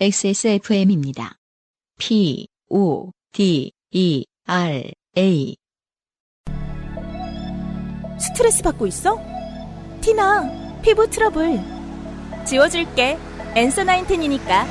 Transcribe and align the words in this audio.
XSFM입니다. 0.00 1.38
P, 1.98 2.46
O, 2.68 3.10
D, 3.32 3.72
E, 3.90 4.24
R, 4.46 4.92
A. 5.16 5.56
스트레스 8.20 8.62
받고 8.62 8.86
있어? 8.86 9.16
티나, 10.00 10.80
피부 10.82 11.10
트러블. 11.10 11.58
지워줄게. 12.46 13.18
엔서 13.56 13.82
나인텐이니까. 13.82 14.66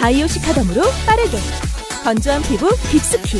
바이오 0.00 0.28
시카덤으로 0.28 0.82
빠르게. 1.04 1.36
건조한 2.04 2.42
피부 2.42 2.68
깊숙이. 2.92 3.38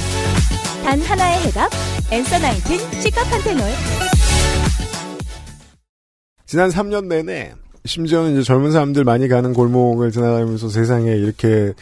단 0.83 1.01
하나의 1.01 1.47
해답. 1.47 1.71
엔서 2.11 2.41
나인텐 2.41 2.79
시카판테놀. 3.01 3.63
지난 6.45 6.71
3년 6.71 7.07
내내 7.07 7.62
심지어는 7.85 8.33
이제 8.33 8.43
젊은 8.43 8.71
사람들 8.71 9.05
많이 9.05 9.29
가는 9.29 9.53
골목을 9.53 10.13
지나다니면서 10.13 10.69
세상에 10.69 11.13
이렇게 11.13 11.73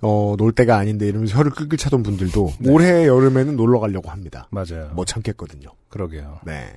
어, 0.00 0.36
놀 0.38 0.52
때가 0.52 0.76
아닌데 0.76 1.06
이러면서 1.08 1.36
혀를 1.36 1.50
끌끌 1.50 1.76
차던 1.78 2.02
분들도 2.02 2.52
네. 2.60 2.70
올해 2.70 3.06
여름에는 3.06 3.56
놀러 3.56 3.80
가려고 3.80 4.10
합니다. 4.10 4.48
맞아요. 4.50 4.90
못 4.94 5.06
참겠거든요. 5.06 5.68
그러게요. 5.88 6.40
네. 6.44 6.68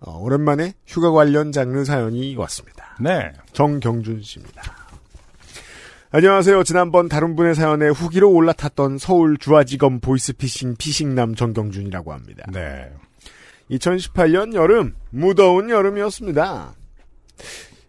어, 0.00 0.18
오랜만에 0.18 0.72
휴가 0.86 1.10
관련 1.10 1.52
장르 1.52 1.84
사연이 1.84 2.34
왔습니다. 2.34 2.96
네. 3.00 3.32
정경준 3.52 4.22
씨입니다. 4.22 4.62
안녕하세요. 6.10 6.64
지난번 6.64 7.08
다른 7.08 7.36
분의 7.36 7.54
사연에 7.54 7.88
후기로 7.88 8.30
올라탔던 8.30 8.98
서울 8.98 9.38
주화지검 9.38 10.00
보이스피싱 10.00 10.76
피싱남 10.76 11.34
정경준이라고 11.34 12.12
합니다. 12.12 12.44
네. 12.52 12.90
2018년 13.70 14.54
여름, 14.54 14.94
무더운 15.10 15.70
여름이었습니다. 15.70 16.74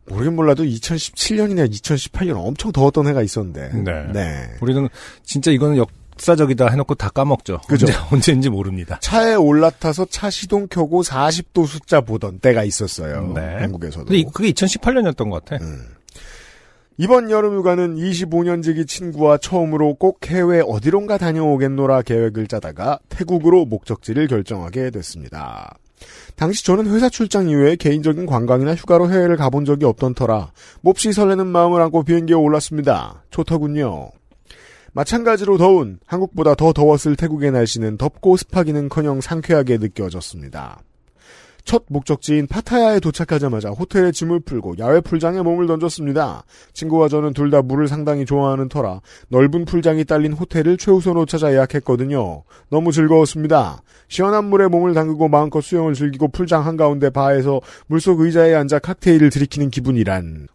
모르긴 0.06 0.36
몰라도 0.36 0.64
2017년이나 0.64 1.70
2018년 1.72 2.36
엄청 2.38 2.72
더웠던 2.72 3.08
해가 3.08 3.22
있었는데. 3.22 3.70
네. 4.14 4.50
우리는 4.62 4.88
진짜 5.24 5.50
이거는 5.52 5.78
역사적이다 5.78 6.68
해놓고 6.70 6.96
다 6.96 7.10
까먹죠. 7.10 7.62
그죠. 7.68 7.86
언제, 7.88 7.98
언제 8.12 8.32
인지 8.34 8.50
모릅니다. 8.50 9.00
차에 9.02 9.36
올라타서 9.36 10.06
차 10.10 10.30
시동 10.30 10.68
켜고 10.68 11.04
40도 11.04 11.66
숫자 11.66 12.02
보던 12.02 12.40
때가 12.40 12.64
있었어요. 12.64 13.32
네. 13.34 13.42
한국에서도. 13.60 14.06
근데 14.06 14.18
이- 14.20 14.26
그게 14.34 14.52
2018년이었던 14.52 15.30
것 15.30 15.46
같아. 15.46 15.64
음. 15.64 15.86
이번 16.98 17.32
여름 17.32 17.56
휴가는 17.56 17.96
25년지기 17.96 18.88
친구와 18.88 19.38
처음으로 19.40 19.96
꼭 19.96 20.20
해외 20.28 20.62
어디론가 20.64 21.18
다녀오겠노라 21.18 22.04
계획을 22.04 22.46
짜다가 22.48 23.00
태국으로 23.10 23.66
목적지를 23.66 24.28
결정하게 24.28 24.92
됐습니다. 24.92 25.76
당시 26.36 26.66
저는 26.66 26.88
회사 26.94 27.10
출장 27.10 27.50
이외에 27.50 27.76
개인적인 27.76 28.26
관광이나 28.26 28.76
휴가로 28.76 29.12
해외를 29.12 29.38
가본 29.38 29.66
적이 29.66 29.86
없던 29.86 30.14
터라 30.14 30.52
몹시 30.82 31.14
설레는 31.14 31.48
마음을 31.48 31.82
안고 31.82 32.04
비행기에 32.04 32.36
올랐습니다. 32.36 33.24
좋더군요. 33.30 34.12
마찬가지로 34.94 35.58
더운 35.58 36.00
한국보다 36.06 36.56
더 36.56 36.72
더웠을 36.72 37.16
태국의 37.16 37.52
날씨는 37.52 37.98
덥고 37.98 38.38
습하기는커녕 38.38 39.22
상쾌하게 39.22 39.78
느껴졌습니다. 39.80 40.82
첫 41.66 41.84
목적지인 41.88 42.48
파타야에 42.48 43.00
도착하자마자 43.00 43.70
호텔에 43.70 44.12
짐을 44.12 44.42
풀고 44.42 44.76
야외 44.80 45.00
풀장에 45.00 45.42
몸을 45.42 45.66
던졌습니다. 45.68 46.44
친구와 46.74 47.08
저는 47.08 47.34
둘 47.34 47.50
다 47.50 47.62
물을 47.62 47.88
상당히 47.88 48.26
좋아하는 48.26 48.68
터라 48.68 49.02
넓은 49.30 49.66
풀장이 49.66 50.06
딸린 50.06 50.34
호텔을 50.34 50.78
최우선으로 50.78 51.26
찾아 51.26 51.52
예약했거든요. 51.54 52.44
너무 52.70 52.92
즐거웠습니다. 52.92 53.82
시원한 54.08 54.46
물에 54.46 54.68
몸을 54.68 54.94
담그고 54.94 55.28
마음껏 55.28 55.62
수영을 55.62 55.94
즐기고 55.94 56.30
풀장 56.30 56.66
한가운데 56.66 57.10
바에서 57.12 57.62
물속 57.88 58.22
의자에 58.22 58.56
앉아 58.56 58.80
칵테일을 58.80 59.30
들이키는 59.30 59.70
기분이란. 59.70 60.48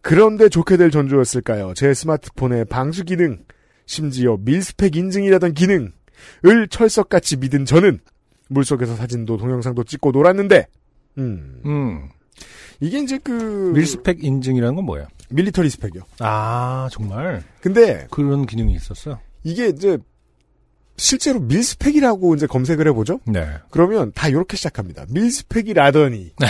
그런데 0.00 0.48
좋게 0.48 0.76
될 0.76 0.90
전주였을까요? 0.90 1.74
제 1.74 1.92
스마트폰의 1.94 2.64
방수 2.66 3.04
기능, 3.04 3.38
심지어 3.86 4.36
밀스펙 4.40 4.96
인증이라던 4.96 5.54
기능을 5.54 6.68
철석같이 6.70 7.36
믿은 7.36 7.64
저는 7.64 8.00
물속에서 8.52 8.96
사진도 8.96 9.36
동영상도 9.36 9.84
찍고 9.84 10.12
놀았는데, 10.12 10.66
음, 11.18 11.60
음. 11.64 12.08
이게 12.80 12.98
이제 12.98 13.18
그 13.18 13.72
밀스펙 13.74 14.24
인증이라는 14.24 14.74
건 14.74 14.84
뭐예요? 14.84 15.06
밀리터리 15.30 15.70
스펙이요. 15.70 16.02
아, 16.20 16.88
정말. 16.90 17.42
근데 17.60 18.06
그런 18.10 18.44
기능이 18.44 18.74
있었어요? 18.74 19.20
이게 19.44 19.68
이제 19.68 19.98
실제로 20.96 21.40
밀스펙이라고 21.40 22.34
이제 22.34 22.46
검색을 22.46 22.86
해보죠. 22.88 23.20
네. 23.26 23.46
그러면 23.70 24.12
다 24.14 24.28
이렇게 24.28 24.56
시작합니다. 24.56 25.06
밀스펙이라더니 25.10 26.32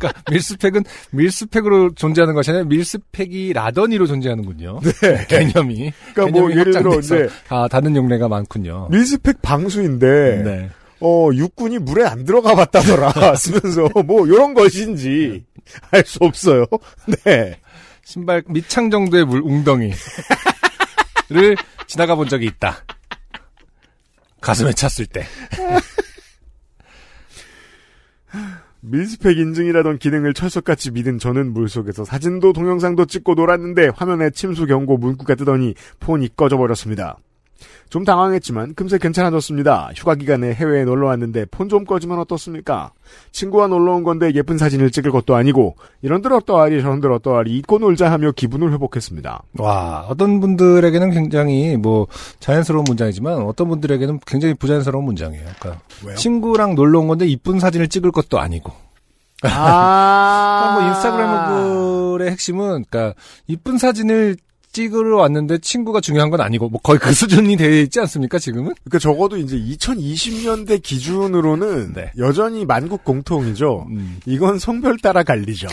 그러니까 0.00 0.22
밀스펙은 0.30 0.84
밀스펙으로 1.12 1.94
존재하는 1.94 2.34
것이 2.34 2.50
아니라 2.50 2.64
밀스펙이 2.64 3.52
라더니로 3.52 4.06
존재하는군요. 4.06 4.80
네. 4.82 5.26
개념이. 5.28 5.92
그러니까 6.14 6.38
뭐 6.38 6.48
개념이 6.48 6.60
예를 6.60 6.72
들어 6.72 6.98
이제 6.98 7.28
아, 7.50 7.68
다른 7.68 7.94
용례가 7.94 8.28
많군요. 8.28 8.88
밀스펙 8.90 9.42
방수인데 9.42 10.42
네. 10.44 10.70
어 11.00 11.30
육군이 11.32 11.78
물에 11.78 12.04
안 12.04 12.24
들어가 12.24 12.54
봤다더라 12.54 13.34
쓰면서 13.36 13.88
뭐 14.04 14.26
이런 14.26 14.54
것인지 14.54 15.44
알 15.92 16.04
수 16.04 16.18
없어요. 16.22 16.66
네. 17.24 17.58
신발 18.04 18.42
밑창 18.48 18.90
정도의 18.90 19.24
물 19.24 19.40
웅덩이를 19.42 19.94
지나가 21.86 22.14
본 22.16 22.28
적이 22.28 22.46
있다. 22.46 22.78
가슴에 24.40 24.72
찼을 24.72 25.06
때. 25.06 25.24
밀스펙 28.80 29.38
인증이라던 29.38 29.98
기능을 29.98 30.34
철석같이 30.34 30.90
믿은 30.92 31.18
저는 31.18 31.52
물속에서 31.52 32.04
사진도 32.04 32.52
동영상도 32.52 33.06
찍고 33.06 33.34
놀았는데 33.34 33.88
화면에 33.94 34.30
침수 34.30 34.66
경고 34.66 34.96
문구가 34.96 35.34
뜨더니 35.34 35.74
폰이 36.00 36.30
꺼져버렸습니다. 36.36 37.18
좀 37.90 38.04
당황했지만 38.04 38.74
금세 38.74 38.98
괜찮아졌습니다. 38.98 39.90
휴가 39.96 40.14
기간에 40.14 40.54
해외에 40.54 40.84
놀러 40.84 41.08
왔는데 41.08 41.46
폰 41.46 41.68
좀 41.68 41.84
꺼지면 41.84 42.18
어떻습니까? 42.20 42.92
친구와 43.32 43.66
놀러 43.66 43.94
온 43.94 44.02
건데 44.04 44.32
예쁜 44.34 44.58
사진을 44.58 44.90
찍을 44.90 45.10
것도 45.10 45.34
아니고 45.36 45.76
이런들 46.02 46.32
어떠하리 46.32 46.80
저런들 46.82 47.12
어떠하리 47.12 47.56
잊고 47.56 47.78
놀자 47.78 48.10
하며 48.10 48.32
기분을 48.32 48.72
회복했습니다. 48.72 49.42
와, 49.58 50.06
어떤 50.08 50.40
분들에게는 50.40 51.10
굉장히 51.10 51.76
뭐 51.76 52.06
자연스러운 52.40 52.84
문장이지만 52.88 53.42
어떤 53.42 53.68
분들에게는 53.68 54.20
굉장히 54.26 54.54
부자연스러운 54.54 55.04
문장이에요. 55.04 55.44
그러니까 55.60 55.82
왜요? 56.04 56.16
친구랑 56.16 56.74
놀러 56.76 57.00
온 57.00 57.08
건데 57.08 57.26
이쁜 57.26 57.60
사진을 57.60 57.88
찍을 57.88 58.10
것도 58.12 58.38
아니고. 58.40 58.72
아, 59.42 60.76
뭐 60.78 60.88
인스타그램 60.88 62.18
글의 62.18 62.30
핵심은 62.32 62.84
그러니까 62.88 63.14
이쁜 63.46 63.78
사진을 63.78 64.36
찍으러 64.72 65.18
왔는데 65.18 65.58
친구가 65.58 66.00
중요한 66.00 66.30
건 66.30 66.40
아니고 66.40 66.68
뭐 66.68 66.80
거의 66.80 66.98
그 66.98 67.12
수준이 67.12 67.56
돼 67.56 67.82
있지 67.82 68.00
않습니까 68.00 68.38
지금은? 68.38 68.74
그러니까 68.84 68.98
적어도 68.98 69.36
이제 69.36 69.56
2020년대 69.56 70.82
기준으로는 70.82 71.92
네. 71.94 72.12
여전히 72.18 72.64
만국 72.64 73.04
공통이죠. 73.04 73.86
음. 73.90 74.20
이건 74.26 74.58
성별 74.58 74.98
따라 74.98 75.22
갈리죠. 75.22 75.68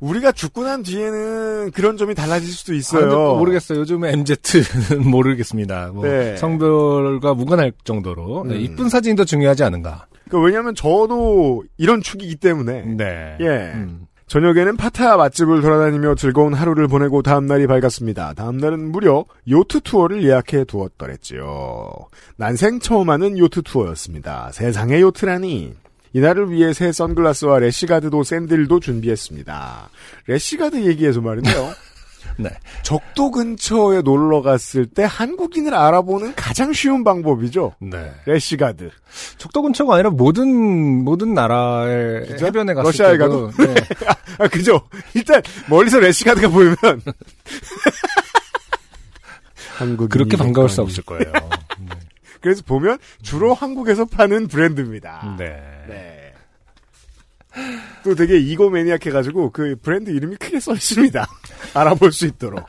우리가 0.00 0.32
죽고 0.32 0.64
난 0.64 0.82
뒤에는 0.82 1.70
그런 1.72 1.96
점이 1.96 2.14
달라질 2.14 2.50
수도 2.50 2.72
아, 2.72 2.76
있어요. 2.76 3.06
뭐 3.08 3.38
모르겠어요. 3.38 3.80
요즘에 3.80 4.12
MZ는 4.12 5.04
모르겠습니다. 5.10 5.90
뭐 5.92 6.06
네. 6.06 6.36
성별과 6.36 7.34
무관할 7.34 7.72
정도로 7.84 8.44
네, 8.46 8.54
음. 8.56 8.60
이쁜 8.60 8.88
사진이 8.88 9.16
더 9.16 9.24
중요하지 9.24 9.62
않은가. 9.62 10.06
그러니까 10.28 10.46
왜냐하면 10.46 10.74
저도 10.74 11.64
이런 11.76 12.00
축이기 12.02 12.36
때문에 12.36 12.82
네. 12.96 13.36
예. 13.40 13.46
음. 13.74 14.06
저녁에는 14.30 14.76
파타야 14.76 15.16
맛집을 15.16 15.60
돌아다니며 15.60 16.14
즐거운 16.14 16.54
하루를 16.54 16.86
보내고 16.86 17.20
다음날이 17.20 17.66
밝았습니다. 17.66 18.34
다음날은 18.34 18.92
무려 18.92 19.24
요트 19.48 19.80
투어를 19.80 20.22
예약해 20.22 20.62
두었더랬지요. 20.62 21.90
난생 22.36 22.78
처음 22.78 23.10
하는 23.10 23.36
요트 23.36 23.62
투어였습니다. 23.62 24.52
세상에 24.52 25.00
요트라니. 25.00 25.74
이날을 26.12 26.52
위해 26.52 26.72
새 26.72 26.92
선글라스와 26.92 27.58
래시가드도 27.58 28.22
샌들도 28.22 28.78
준비했습니다. 28.78 29.90
래시가드 30.28 30.86
얘기해서 30.86 31.20
말인데요. 31.20 31.72
네. 32.36 32.50
적도 32.82 33.30
근처에 33.30 34.02
놀러 34.02 34.42
갔을 34.42 34.86
때 34.86 35.06
한국인을 35.08 35.74
알아보는 35.74 36.34
가장 36.34 36.72
쉬운 36.72 37.04
방법이죠. 37.04 37.74
네. 37.80 38.12
래시가드. 38.26 38.90
적도 39.38 39.62
근처가 39.62 39.94
아니라 39.94 40.10
모든 40.10 41.04
모든 41.04 41.34
나라의 41.34 42.26
진짜? 42.26 42.46
해변에 42.46 42.74
갔을 42.74 42.88
러시아에 42.88 43.18
때도 43.18 43.50
가도? 43.50 43.64
네. 43.64 43.74
아, 44.38 44.48
그죠? 44.48 44.80
일단, 45.14 45.42
멀리서 45.68 45.98
래시가드가 46.00 46.48
보이면. 46.48 46.76
한국 49.76 50.10
그렇게 50.10 50.36
반가울 50.36 50.68
수 50.68 50.82
없을 50.82 51.02
거예요. 51.04 51.32
그래서 52.40 52.62
보면 52.64 52.98
주로 53.22 53.54
한국에서 53.54 54.04
파는 54.04 54.48
브랜드입니다. 54.48 55.36
네. 55.38 55.56
네. 55.88 56.34
또 58.02 58.14
되게 58.14 58.38
이거 58.38 58.70
매니악해가지고 58.70 59.50
그 59.50 59.76
브랜드 59.82 60.10
이름이 60.10 60.36
크게 60.36 60.60
써 60.60 60.72
있습니다. 60.72 61.26
알아볼 61.74 62.12
수 62.12 62.26
있도록. 62.26 62.64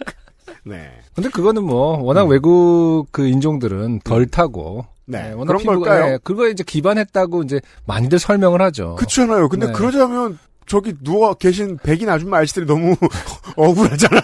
네. 0.64 0.92
근데 1.16 1.30
그거는 1.30 1.64
뭐 1.64 1.98
워낙 2.02 2.26
외국 2.26 3.08
그 3.12 3.28
인종들은 3.28 4.02
덜 4.04 4.28
타고 4.28 4.86
네, 5.06 5.32
워낙 5.32 5.46
그런 5.48 5.58
피부가, 5.62 5.80
걸까요? 5.80 6.14
예, 6.14 6.20
그거에 6.24 6.52
이제 6.52 6.64
기반했다고 6.64 7.44
이제 7.44 7.60
많이들 7.86 8.20
설명을 8.20 8.62
하죠. 8.62 8.96
그렇잖아요. 8.96 9.50
근데 9.50 9.68
네. 9.68 9.74
그러자면 9.74 10.38
저기 10.72 10.94
누워 11.04 11.34
계신 11.34 11.78
백인 11.84 12.08
아줌마 12.08 12.38
아저씨들이 12.38 12.66
너무 12.66 12.96
억울하잖아요. 13.58 14.22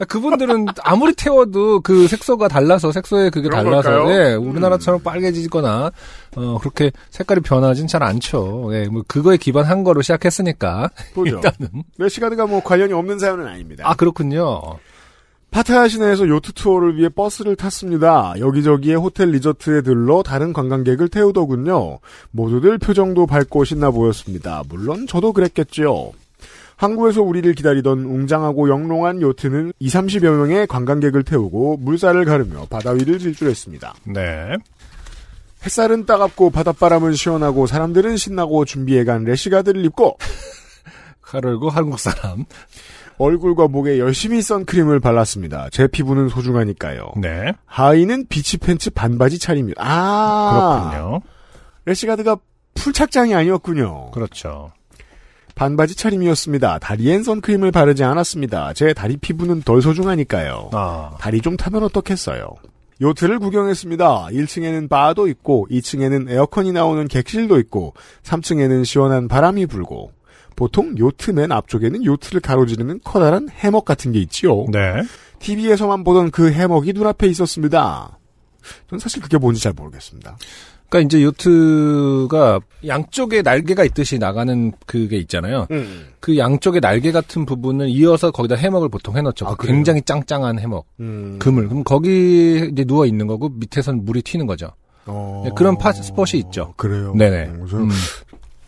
아, 0.00 0.04
그분들은 0.06 0.66
아무리 0.82 1.14
태워도 1.14 1.78
그 1.82 2.08
색소가 2.08 2.48
달라서 2.48 2.90
색소에 2.90 3.30
그게 3.30 3.48
달라서? 3.48 4.12
예, 4.12 4.34
음. 4.34 4.50
우리나라처럼 4.50 5.00
빨개지거나 5.04 5.92
어 6.34 6.58
그렇게 6.58 6.90
색깔이 7.10 7.38
변하진 7.42 7.86
잘 7.86 8.02
않죠. 8.02 8.70
예, 8.72 8.88
뭐 8.88 9.04
그거에 9.06 9.36
기반한 9.36 9.84
거로 9.84 10.02
시작했으니까 10.02 10.90
보죠. 11.14 11.36
일단은 11.36 11.84
레시가드가 11.98 12.46
뭐 12.46 12.60
관련이 12.64 12.92
없는 12.92 13.20
사연은 13.20 13.46
아닙니다. 13.46 13.84
아 13.86 13.94
그렇군요. 13.94 14.60
파타야 15.50 15.88
시내에서 15.88 16.28
요트 16.28 16.52
투어를 16.52 16.96
위해 16.96 17.08
버스를 17.08 17.56
탔습니다. 17.56 18.34
여기저기에 18.38 18.94
호텔 18.94 19.30
리조트에 19.30 19.80
들러 19.82 20.22
다른 20.22 20.52
관광객을 20.52 21.08
태우더군요. 21.08 21.98
모두들 22.30 22.78
표정도 22.78 23.26
밝고 23.26 23.64
신나 23.64 23.90
보였습니다. 23.90 24.62
물론 24.68 25.06
저도 25.06 25.32
그랬겠죠. 25.32 26.12
항구에서 26.76 27.22
우리를 27.22 27.54
기다리던 27.54 28.00
웅장하고 28.00 28.68
영롱한 28.68 29.22
요트는 29.22 29.72
2, 29.78 29.88
30여 29.88 30.30
명의 30.30 30.66
관광객을 30.66 31.22
태우고 31.22 31.78
물살을 31.78 32.26
가르며 32.26 32.66
바다 32.68 32.90
위를 32.90 33.18
질주했습니다. 33.18 33.94
네. 34.04 34.52
햇살은 35.64 36.04
따갑고 36.04 36.50
바닷바람은 36.50 37.14
시원하고 37.14 37.66
사람들은 37.66 38.18
신나고 38.18 38.66
준비해간 38.66 39.24
래시가드를 39.24 39.84
입고 39.86 40.18
칼을 41.22 41.58
고 41.58 41.70
한국 41.70 41.98
사람. 41.98 42.44
얼굴과 43.18 43.68
목에 43.68 43.98
열심히 43.98 44.42
선크림을 44.42 45.00
발랐습니다. 45.00 45.68
제 45.70 45.86
피부는 45.86 46.28
소중하니까요. 46.28 47.12
네. 47.16 47.52
하의는 47.64 48.26
비치 48.28 48.58
팬츠 48.58 48.90
반바지 48.90 49.38
차림입니다. 49.38 49.82
아, 49.82 50.90
그렇군요. 50.90 51.20
래시가드가 51.86 52.36
full 52.74 52.92
착장이 52.92 53.34
아니었군요. 53.34 54.10
그렇죠. 54.10 54.72
반바지 55.54 55.96
차림이었습니다. 55.96 56.78
다리엔 56.80 57.22
선크림을 57.22 57.72
바르지 57.72 58.04
않았습니다. 58.04 58.74
제 58.74 58.92
다리 58.92 59.16
피부는 59.16 59.62
덜 59.62 59.80
소중하니까요. 59.80 60.70
아. 60.72 61.16
다리 61.18 61.40
좀 61.40 61.56
타면 61.56 61.82
어떻겠어요. 61.84 62.50
요트를 63.00 63.38
구경했습니다. 63.38 64.28
1층에는 64.30 64.88
바도 64.88 65.28
있고 65.28 65.66
2층에는 65.70 66.30
에어컨이 66.30 66.72
나오는 66.72 67.08
객실도 67.08 67.58
있고 67.60 67.94
3층에는 68.22 68.84
시원한 68.84 69.28
바람이 69.28 69.66
불고 69.66 70.12
보통 70.56 70.96
요트 70.98 71.30
맨 71.32 71.52
앞쪽에는 71.52 72.04
요트를 72.04 72.40
가로지르는 72.40 73.00
커다란 73.04 73.48
해먹 73.50 73.84
같은 73.84 74.10
게 74.12 74.18
있지요. 74.20 74.64
네. 74.72 75.02
TV에서만 75.38 76.02
보던 76.02 76.30
그 76.30 76.50
해먹이 76.50 76.92
눈앞에 76.94 77.26
있었습니다. 77.28 78.18
전 78.90 78.98
사실 78.98 79.22
그게 79.22 79.36
뭔지 79.38 79.62
잘 79.62 79.72
모르겠습니다. 79.74 80.36
그러니까 80.88 81.06
이제 81.06 81.22
요트가 81.24 82.60
양쪽에 82.86 83.42
날개가 83.42 83.84
있듯이 83.84 84.18
나가는 84.18 84.72
그게 84.86 85.16
있잖아요. 85.18 85.66
그 86.20 86.38
양쪽에 86.38 86.80
날개 86.80 87.12
같은 87.12 87.44
부분을 87.44 87.88
이어서 87.90 88.30
거기다 88.30 88.54
해먹을 88.54 88.88
보통 88.88 89.16
해놓죠. 89.16 89.46
아? 89.46 89.56
굉장히 89.58 90.00
짱짱한 90.02 90.58
해먹. 90.58 90.86
음. 91.00 91.36
그물. 91.40 91.68
그럼 91.68 91.84
거기 91.84 92.68
이제 92.72 92.84
누워 92.84 93.04
있는 93.04 93.26
거고 93.26 93.48
밑에선 93.50 94.04
물이 94.04 94.22
튀는 94.22 94.46
거죠. 94.46 94.70
어... 95.06 95.42
네, 95.44 95.50
그런 95.56 95.76
파 95.78 95.92
스폿이 95.92 96.38
있죠. 96.46 96.72
그래요. 96.76 97.14
네네. 97.16 97.44
음, 97.46 97.66
저- 97.70 97.76
음. 97.78 97.88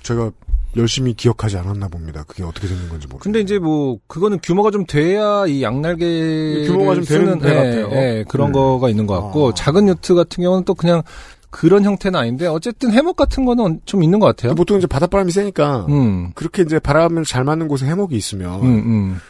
제가 0.02 0.30
열심히 0.76 1.14
기억하지 1.14 1.56
않았나 1.56 1.88
봅니다. 1.88 2.24
그게 2.26 2.42
어떻게 2.42 2.68
되는 2.68 2.88
건지 2.88 3.06
모르겠어요. 3.06 3.18
근데 3.20 3.40
이제 3.40 3.58
뭐 3.58 3.98
그거는 4.06 4.38
규모가 4.42 4.70
좀 4.70 4.84
돼야 4.86 5.46
이 5.46 5.62
양날개 5.62 6.64
규모가 6.66 6.94
좀 6.94 7.04
되는 7.04 7.38
배 7.38 7.54
같아요. 7.54 7.90
예, 7.92 8.24
그런 8.28 8.48
음. 8.48 8.52
거가 8.52 8.90
있는 8.90 9.06
것 9.06 9.20
같고 9.20 9.48
아. 9.48 9.54
작은 9.54 9.88
요트 9.88 10.14
같은 10.14 10.42
경우는 10.42 10.64
또 10.64 10.74
그냥 10.74 11.02
그런 11.50 11.84
형태는 11.84 12.18
아닌데 12.20 12.46
어쨌든 12.46 12.92
해먹 12.92 13.16
같은 13.16 13.44
거는 13.44 13.80
좀 13.86 14.02
있는 14.02 14.18
것 14.18 14.26
같아요. 14.26 14.54
보통 14.54 14.76
이제 14.76 14.86
바닷바람이 14.86 15.32
세니까 15.32 15.86
음. 15.88 16.32
그렇게 16.34 16.62
이제 16.62 16.78
바람을 16.78 17.24
잘 17.24 17.44
맞는 17.44 17.68
곳에 17.68 17.86
해먹이 17.86 18.14
있으면 18.16 18.60
음, 18.60 18.66
음. 18.66 19.20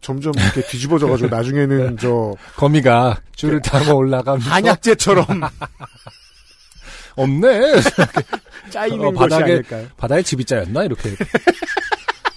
점점 0.00 0.32
이렇게 0.36 0.62
뒤집어져가지고 0.62 1.28
나중에는 1.34 1.98
저 1.98 2.34
거미가 2.56 3.20
줄을 3.34 3.60
타고 3.60 3.96
올라가면서 3.98 4.50
한약재처럼 4.50 5.26
없네. 7.16 7.60
짜이는 8.70 9.06
어, 9.06 9.10
바닥에- 9.12 9.42
아닐까요? 9.42 9.86
바다에 9.96 10.22
집이 10.22 10.44
짜였나 10.44 10.84
이렇게 10.84 11.10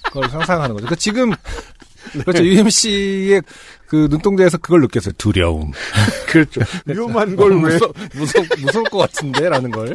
그걸 0.06 0.30
상상하는 0.30 0.76
거죠. 0.76 0.88
그 0.88 0.96
지금 0.96 1.32
그렇죠. 2.26 2.44
UMC의 2.44 3.42
그 3.88 4.08
눈동자에서 4.10 4.58
그걸 4.58 4.82
느꼈어요. 4.82 5.14
두려움. 5.18 5.72
그렇죠. 6.28 6.62
위험한 6.86 7.36
걸 7.36 7.52
왜? 7.64 7.74
무서, 7.74 7.94
무서, 8.14 8.40
무서울 8.60 8.84
것 8.86 8.98
같은데 9.00 9.48
라는 9.50 9.72
걸 9.72 9.94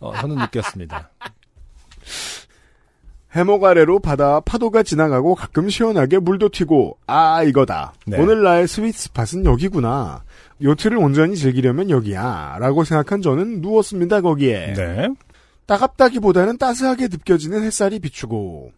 어, 0.00 0.12
저는 0.20 0.36
느꼈습니다. 0.36 1.10
해먹 3.34 3.64
아래로 3.64 4.00
바다 4.00 4.40
파도가 4.40 4.82
지나가고 4.82 5.34
가끔 5.34 5.70
시원하게 5.70 6.18
물도 6.18 6.50
튀고 6.50 6.98
아 7.06 7.42
이거다. 7.42 7.94
네. 8.06 8.18
오늘 8.20 8.42
나의 8.42 8.68
스윗 8.68 8.94
스팟은 8.94 9.44
여기구나. 9.46 10.22
요트를 10.62 10.98
온전히 10.98 11.36
즐기려면 11.36 11.90
여기야. 11.90 12.56
라고 12.60 12.84
생각한 12.84 13.22
저는 13.22 13.60
누웠습니다 13.60 14.20
거기에. 14.20 14.74
네. 14.74 15.08
따갑다기보다는 15.66 16.58
따스하게 16.58 17.08
느껴지는 17.08 17.62
햇살이 17.62 17.98
비추고 17.98 18.72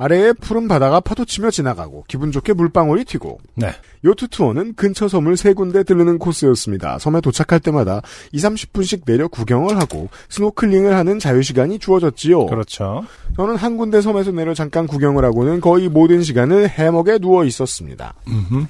아래에 0.00 0.32
푸른 0.32 0.66
바다가 0.66 1.00
파도치며 1.00 1.50
지나가고 1.50 2.04
기분 2.08 2.32
좋게 2.32 2.54
물방울이 2.54 3.04
튀고 3.04 3.38
네. 3.54 3.70
요트 4.02 4.28
투어는 4.28 4.74
근처 4.74 5.08
섬을 5.08 5.36
세 5.36 5.52
군데 5.52 5.82
들르는 5.82 6.18
코스였습니다. 6.18 6.98
섬에 6.98 7.20
도착할 7.20 7.60
때마다 7.60 8.00
2, 8.32 8.38
30분씩 8.38 9.04
내려 9.04 9.28
구경을 9.28 9.78
하고 9.78 10.08
스노클링을 10.30 10.94
하는 10.94 11.18
자유시간이 11.18 11.78
주어졌지요. 11.80 12.46
그렇죠. 12.46 13.04
저는 13.36 13.56
한 13.56 13.76
군데 13.76 14.00
섬에서 14.00 14.32
내려 14.32 14.54
잠깐 14.54 14.86
구경을 14.86 15.22
하고는 15.22 15.60
거의 15.60 15.90
모든 15.90 16.22
시간을 16.22 16.70
해먹에 16.70 17.18
누워 17.18 17.44
있었습니다. 17.44 18.14
음흠. 18.26 18.66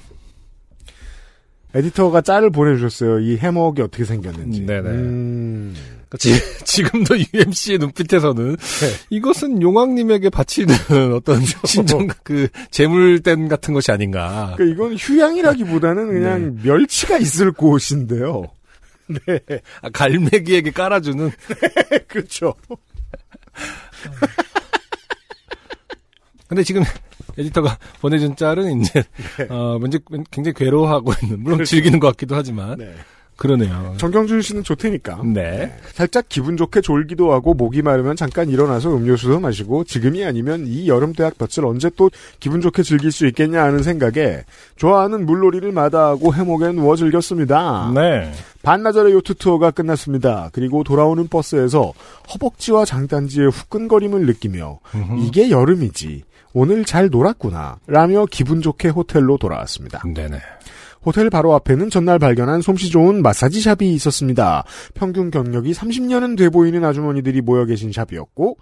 에디터가 1.73 2.21
짤을 2.21 2.49
보내주셨어요. 2.51 3.19
이 3.19 3.37
해먹이 3.37 3.81
어떻게 3.81 4.03
생겼는지. 4.03 4.65
네네. 4.65 4.89
음, 4.89 5.75
그러니까 6.09 6.17
지, 6.17 6.33
지금도 6.65 7.15
UMC의 7.33 7.77
눈빛에서는 7.79 8.57
이것은 9.09 9.61
용왕님에게 9.61 10.29
바치는 10.29 10.75
어떤 11.15 11.41
신정 11.65 12.07
그 12.23 12.49
재물된 12.71 13.47
같은 13.47 13.73
것이 13.73 13.91
아닌가. 13.91 14.53
그러니까 14.57 14.75
이건 14.75 14.95
휴양이라기보다는 14.97 16.07
그냥 16.07 16.59
멸치가 16.63 17.17
있을 17.17 17.51
곳인데요. 17.51 18.51
네, 19.27 19.39
아, 19.81 19.89
갈매기에게 19.89 20.71
깔아주는 20.71 21.31
그렇죠. 22.07 22.53
근데 26.47 26.63
지금 26.63 26.83
에디터가 27.37 27.77
보내준 28.01 28.35
짤은 28.35 28.81
이제 28.81 29.03
어 29.49 29.77
뭔지 29.79 29.99
굉장히 30.31 30.53
괴로워하고 30.53 31.13
있는 31.23 31.41
물론 31.43 31.63
즐기는 31.63 31.99
것 31.99 32.07
같기도 32.07 32.35
하지만 32.35 32.77
네. 32.77 32.93
그러네요. 33.41 33.95
정경준 33.97 34.43
씨는 34.43 34.63
좋다니까. 34.63 35.21
네. 35.23 35.75
살짝 35.93 36.25
기분 36.29 36.57
좋게 36.57 36.81
졸기도 36.81 37.33
하고 37.33 37.55
목이 37.55 37.81
마르면 37.81 38.15
잠깐 38.15 38.49
일어나서 38.49 38.95
음료수도 38.95 39.39
마시고 39.39 39.83
지금이 39.83 40.23
아니면 40.23 40.65
이 40.67 40.87
여름 40.87 41.11
대학 41.13 41.39
볕을 41.39 41.65
언제 41.65 41.89
또 41.95 42.11
기분 42.39 42.61
좋게 42.61 42.83
즐길 42.83 43.11
수 43.11 43.25
있겠냐 43.25 43.63
하는 43.63 43.81
생각에 43.81 44.43
좋아하는 44.75 45.25
물놀이를 45.25 45.71
마다하고 45.71 46.35
해먹에 46.35 46.71
누워 46.73 46.95
즐겼습니다. 46.95 47.91
네. 47.95 48.31
반나절의 48.61 49.13
요트 49.13 49.33
투어가 49.35 49.71
끝났습니다. 49.71 50.51
그리고 50.53 50.83
돌아오는 50.83 51.27
버스에서 51.27 51.93
허벅지와 52.31 52.85
장단지의 52.85 53.49
후끈거림을 53.49 54.27
느끼며 54.27 54.77
이게 55.25 55.49
여름이지. 55.49 56.25
오늘 56.53 56.85
잘 56.85 57.09
놀았구나. 57.09 57.79
라며 57.87 58.25
기분 58.29 58.61
좋게 58.61 58.89
호텔로 58.89 59.37
돌아왔습니다. 59.37 60.01
네네. 60.13 60.39
호텔 61.03 61.29
바로 61.29 61.53
앞에는 61.55 61.89
전날 61.89 62.19
발견한 62.19 62.61
솜씨 62.61 62.89
좋은 62.89 63.21
마사지 63.21 63.61
샵이 63.61 63.91
있었습니다. 63.93 64.63
평균 64.93 65.31
경력이 65.31 65.71
30년은 65.71 66.37
돼 66.37 66.49
보이는 66.49 66.83
아주머니들이 66.83 67.41
모여 67.41 67.65
계신 67.65 67.91
샵이었고 67.91 68.57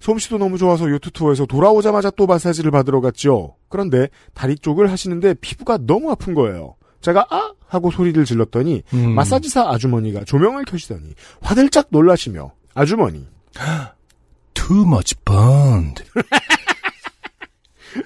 솜씨도 0.00 0.38
너무 0.38 0.58
좋아서 0.58 0.88
요트 0.90 1.10
투어에서 1.12 1.46
돌아오자마자 1.46 2.10
또 2.10 2.26
마사지를 2.26 2.70
받으러 2.70 3.00
갔죠. 3.00 3.56
그런데 3.68 4.08
다리 4.34 4.56
쪽을 4.56 4.90
하시는데 4.90 5.34
피부가 5.34 5.78
너무 5.78 6.10
아픈 6.10 6.34
거예요. 6.34 6.76
제가 7.00 7.26
아 7.30 7.52
하고 7.66 7.90
소리를 7.90 8.22
질렀더니 8.24 8.82
음. 8.92 9.14
마사지사 9.14 9.68
아주머니가 9.70 10.24
조명을 10.24 10.64
켜시더니 10.64 11.14
화들짝 11.40 11.88
놀라시며 11.90 12.52
아주머니 12.74 13.26
Too 14.54 14.82
much 14.82 15.14
bond. 15.24 16.02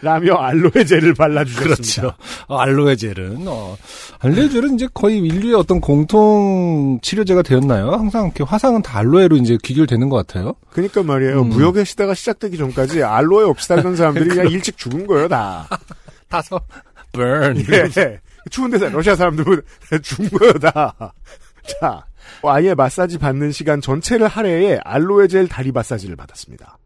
라며 0.00 0.34
알로에 0.36 0.84
젤을 0.84 1.14
발라주셨습니다. 1.14 1.74
그렇죠. 1.74 2.14
어, 2.46 2.58
알로에 2.58 2.96
젤은 2.96 3.44
어, 3.46 3.76
알로에 4.20 4.48
젤은 4.48 4.74
이제 4.74 4.88
거의 4.92 5.18
인류의 5.18 5.54
어떤 5.54 5.80
공통 5.80 6.98
치료제가 7.02 7.42
되었나요? 7.42 7.90
항상 7.92 8.26
이렇게 8.26 8.44
화상은 8.44 8.82
다 8.82 8.98
알로에로 8.98 9.36
이제 9.36 9.58
귀결되는 9.62 10.08
것 10.08 10.26
같아요. 10.26 10.54
그러니까 10.70 11.02
말이에요. 11.02 11.42
음. 11.42 11.48
무역의 11.48 11.84
시대가 11.84 12.14
시작되기 12.14 12.56
전까지 12.56 13.02
알로에 13.02 13.44
없이 13.44 13.68
살던 13.68 13.96
사람들이 13.96 14.28
그냥 14.30 14.48
일찍 14.48 14.76
죽은 14.76 15.06
거예요, 15.06 15.28
다. 15.28 15.68
타서 16.28 16.60
burn. 17.12 17.58
예. 17.58 18.20
추운 18.50 18.70
데서 18.70 18.88
러시아 18.88 19.14
사람들은 19.14 19.62
죽은 20.02 20.30
거예요, 20.30 20.52
다. 20.54 21.12
자, 21.80 22.04
아예 22.44 22.74
마사지 22.74 23.18
받는 23.18 23.52
시간 23.52 23.80
전체를 23.80 24.26
할애해 24.28 24.80
알로에 24.84 25.28
젤 25.28 25.48
다리 25.48 25.72
마사지를 25.72 26.16
받았습니다. 26.16 26.78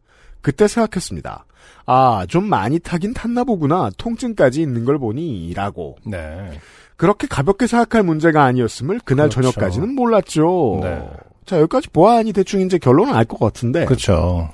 그때 0.42 0.68
생각했습니다. 0.68 1.44
아, 1.86 2.26
좀 2.28 2.48
많이 2.48 2.78
타긴 2.78 3.14
탔나 3.14 3.44
보구나. 3.44 3.90
통증까지 3.96 4.60
있는 4.60 4.84
걸 4.84 4.98
보니, 4.98 5.52
라고. 5.54 5.96
네. 6.04 6.50
그렇게 6.96 7.26
가볍게 7.26 7.66
생각할 7.66 8.02
문제가 8.02 8.44
아니었음을 8.44 9.00
그날 9.04 9.28
그렇죠. 9.28 9.52
저녁까지는 9.52 9.94
몰랐죠. 9.94 10.80
네. 10.82 11.02
자, 11.44 11.58
여기까지 11.60 11.90
보아하니 11.90 12.32
대충 12.32 12.60
이제 12.62 12.78
결론은 12.78 13.14
알 13.14 13.24
것 13.24 13.38
같은데. 13.38 13.84
그렇죠. 13.84 14.50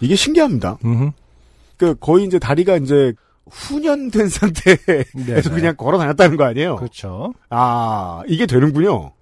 이게 0.00 0.14
신기합니다. 0.14 0.78
음. 0.84 1.10
그, 1.76 1.94
거의 1.96 2.24
이제 2.26 2.38
다리가 2.38 2.76
이제 2.76 3.12
훈연된 3.50 4.28
상태에서 4.30 5.04
네. 5.14 5.40
그냥 5.42 5.74
걸어 5.76 5.98
다녔다는 5.98 6.36
거 6.36 6.44
아니에요? 6.44 6.76
그렇죠. 6.76 7.32
아, 7.50 8.22
이게 8.28 8.46
되는군요. 8.46 9.12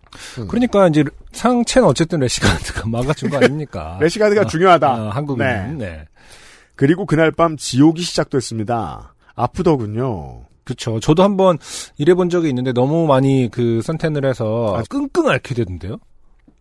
그러니까 0.49 0.87
이제 0.89 1.03
상체는 1.33 1.89
어쨌든 1.89 2.21
레시가드가 2.21 2.87
막아준 2.89 3.31
거 3.31 3.39
아닙니까? 3.39 3.99
레시가드가 4.01 4.43
아, 4.43 4.45
중요하다. 4.47 4.89
아, 4.89 5.11
한국은. 5.11 5.45
네. 5.47 5.87
네. 5.87 6.05
그리고 6.77 7.07
그날 7.07 7.31
밤 7.31 7.57
지옥이 7.57 8.03
시작됐습니다. 8.03 9.15
아프더군요. 9.35 10.43
그렇죠. 10.65 10.99
저도 11.01 11.23
한번 11.23 11.59
일해본 11.99 12.31
적이 12.31 12.49
있는데 12.49 12.73
너무 12.73 13.07
많이 13.07 13.49
그 13.53 13.83
선텐을 13.83 14.25
해서 14.25 14.75
아, 14.77 14.83
끙끙 14.89 15.29
앓게 15.29 15.55
되던데요. 15.55 15.99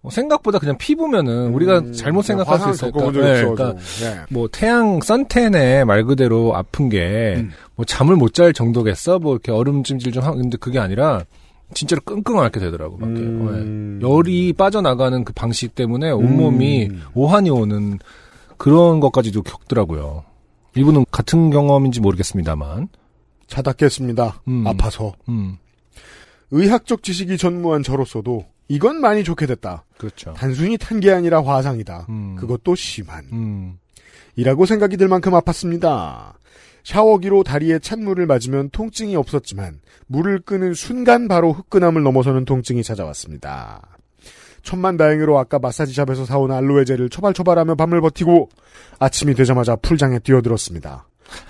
어, 0.01 0.09
생각보다 0.09 0.59
그냥 0.59 0.77
피부면은 0.77 1.53
우리가 1.53 1.79
음, 1.79 1.93
잘못 1.93 2.23
생각할 2.23 2.59
수 2.59 2.69
있으니까. 2.71 2.99
네. 3.11 3.11
그러니까 3.11 3.73
네. 3.73 4.19
뭐 4.29 4.49
태양 4.51 4.99
선텐에 4.99 5.85
말 5.85 6.03
그대로 6.03 6.53
아픈 6.55 6.89
게 6.89 7.35
음. 7.37 7.51
뭐 7.75 7.85
잠을 7.85 8.17
못 8.17 8.33
잘 8.33 8.51
정도겠어? 8.51 9.19
뭐 9.19 9.33
이렇게 9.33 9.53
얼음 9.53 9.83
찜질 9.83 10.11
좀 10.11 10.23
하고 10.23 10.37
근데 10.37 10.57
그게 10.57 10.79
아니라 10.79 11.23
진짜로 11.73 12.01
끙끙 12.03 12.37
앓게 12.39 12.59
되더라고. 12.59 12.97
막 12.97 13.09
이렇게. 13.11 13.25
음. 13.25 13.99
네. 14.01 14.07
열이 14.07 14.51
빠져나가는 14.53 15.23
그 15.23 15.31
방식 15.31 15.73
때문에 15.75 16.11
온몸이 16.11 16.87
음. 16.91 17.01
오한이 17.13 17.49
오는 17.49 17.99
그런 18.63 19.01
것까지도 19.01 19.43
겪더라고요. 19.43 20.23
이분은 20.77 21.03
같은 21.11 21.49
경험인지 21.49 21.99
모르겠습니다만. 21.99 22.87
차답겠습니다. 23.47 24.41
음. 24.47 24.65
아파서. 24.65 25.11
음. 25.27 25.57
의학적 26.51 27.03
지식이 27.03 27.37
전무한 27.37 27.83
저로서도 27.83 28.45
이건 28.69 29.01
많이 29.01 29.25
좋게 29.25 29.47
됐다. 29.47 29.83
그렇죠. 29.97 30.33
단순히 30.37 30.77
탄 30.77 31.01
게 31.01 31.11
아니라 31.11 31.43
화상이다. 31.43 32.05
음. 32.07 32.37
그것도 32.39 32.75
심한. 32.75 33.25
음. 33.33 33.79
이라고 34.37 34.65
생각이 34.65 34.95
들 34.95 35.09
만큼 35.09 35.33
아팠습니다. 35.33 36.31
샤워기로 36.85 37.43
다리에 37.43 37.79
찬물을 37.79 38.25
맞으면 38.27 38.69
통증이 38.69 39.17
없었지만 39.17 39.81
물을 40.07 40.39
끄는 40.39 40.73
순간 40.73 41.27
바로 41.27 41.51
후끈함을 41.51 42.01
넘어서는 42.01 42.45
통증이 42.45 42.81
찾아왔습니다. 42.83 43.92
천만 44.63 44.97
다행으로 44.97 45.37
아까 45.37 45.59
마사지샵에서 45.59 46.25
사온 46.25 46.51
알로에 46.51 46.85
젤을 46.85 47.09
처발처발하며 47.09 47.75
밤을 47.75 48.01
버티고 48.01 48.49
아침이 48.99 49.35
되자마자 49.35 49.75
풀장에 49.75 50.19
뛰어들었습니다. 50.19 51.05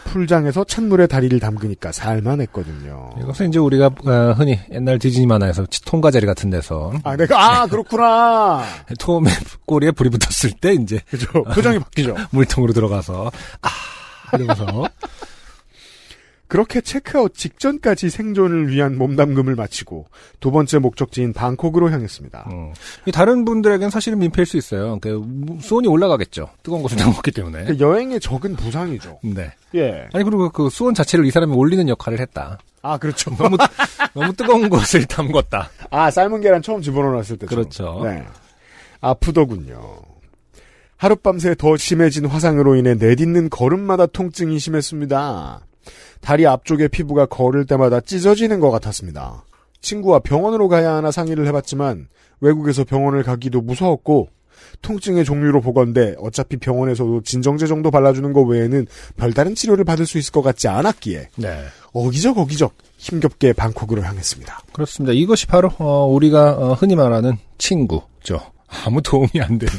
풀장에서 0.05 0.63
찬물에 0.63 1.07
다리를 1.07 1.39
담그니까 1.39 1.91
살만했거든요. 1.91 3.11
이것은 3.21 3.49
이제 3.49 3.59
우리가 3.59 3.87
어, 3.87 4.33
흔히 4.37 4.59
옛날 4.71 4.97
디즈니 4.99 5.25
만화에서 5.27 5.65
통과 5.85 6.09
자리 6.11 6.25
같은 6.25 6.49
데서 6.49 6.93
아, 7.03 7.15
내가 7.15 7.61
아 7.61 7.67
그렇구나. 7.67 8.63
톰의 8.99 9.31
꼬리에 9.65 9.91
불이 9.91 10.09
붙었을 10.09 10.51
때 10.59 10.73
이제 10.73 10.99
그죠. 11.09 11.43
표정이 11.43 11.79
바뀌죠. 11.79 12.15
물통으로 12.31 12.73
들어가서 12.73 13.31
아 13.61 13.69
이러면서 14.33 14.65
그렇게 16.53 16.81
체크아웃 16.81 17.33
직전까지 17.33 18.11
생존을 18.11 18.67
위한 18.67 18.95
몸담금을 18.95 19.55
마치고 19.55 20.05
두 20.39 20.51
번째 20.51 20.77
목적지인 20.77 21.33
방콕으로 21.33 21.89
향했습니다. 21.89 22.47
음. 22.51 22.73
이 23.07 23.11
다른 23.11 23.43
분들에겐 23.43 23.89
사실은 23.89 24.19
민폐일 24.19 24.45
수 24.45 24.55
있어요. 24.55 24.99
그 25.01 25.19
수온이 25.59 25.87
올라가겠죠. 25.87 26.47
뜨거운 26.61 26.83
것을 26.83 26.97
먹기 27.09 27.31
때문에. 27.31 27.63
그 27.63 27.79
여행의 27.79 28.19
적은 28.19 28.55
부상이죠. 28.55 29.17
네. 29.23 29.51
예. 29.73 30.07
아니 30.13 30.23
그리고 30.23 30.51
그 30.51 30.69
수온 30.69 30.93
자체를 30.93 31.25
이 31.25 31.31
사람이 31.31 31.55
올리는 31.55 31.89
역할을 31.89 32.19
했다. 32.19 32.59
아 32.83 32.99
그렇죠. 32.99 33.31
너무 33.35 33.57
너무 34.13 34.31
뜨거운 34.33 34.69
것을 34.69 35.05
담궜다. 35.05 35.69
아 35.89 36.11
삶은 36.11 36.41
계란 36.41 36.61
처음 36.61 36.83
집어넣었을 36.83 37.37
때. 37.37 37.47
그렇죠. 37.47 38.01
네. 38.03 38.23
아프더군요. 39.01 40.01
하룻밤새 40.97 41.55
더 41.55 41.77
심해진 41.77 42.27
화상으로 42.27 42.75
인해 42.75 42.93
내딛는 42.93 43.49
걸음마다 43.49 44.05
통증이 44.05 44.59
심했습니다. 44.59 45.61
다리 46.21 46.45
앞쪽의 46.45 46.89
피부가 46.89 47.25
걸을 47.25 47.65
때마다 47.65 47.99
찢어지는 48.01 48.59
것 48.59 48.71
같았습니다. 48.71 49.43
친구와 49.81 50.19
병원으로 50.19 50.69
가야 50.69 50.93
하나 50.93 51.11
상의를 51.11 51.45
해봤지만 51.47 52.07
외국에서 52.41 52.83
병원을 52.83 53.23
가기도 53.23 53.61
무서웠고 53.61 54.29
통증의 54.81 55.25
종류로 55.25 55.61
보건대 55.61 56.15
어차피 56.19 56.57
병원에서도 56.57 57.21
진정제 57.23 57.67
정도 57.67 57.91
발라주는 57.91 58.31
것 58.33 58.43
외에는 58.43 58.87
별다른 59.17 59.55
치료를 59.55 59.83
받을 59.83 60.05
수 60.05 60.17
있을 60.17 60.31
것 60.31 60.41
같지 60.41 60.67
않았기에 60.67 61.29
네. 61.37 61.63
어기적 61.91 62.37
어기적 62.37 62.73
힘겹게 62.97 63.53
방콕으로 63.53 64.03
향했습니다. 64.03 64.61
그렇습니다. 64.71 65.13
이것이 65.13 65.47
바로 65.47 65.69
어, 65.77 66.05
우리가 66.07 66.53
어, 66.53 66.73
흔히 66.73 66.95
말하는 66.95 67.37
친구죠. 67.57 68.39
아무 68.85 69.01
도움이 69.01 69.29
안 69.41 69.57
되는 69.57 69.73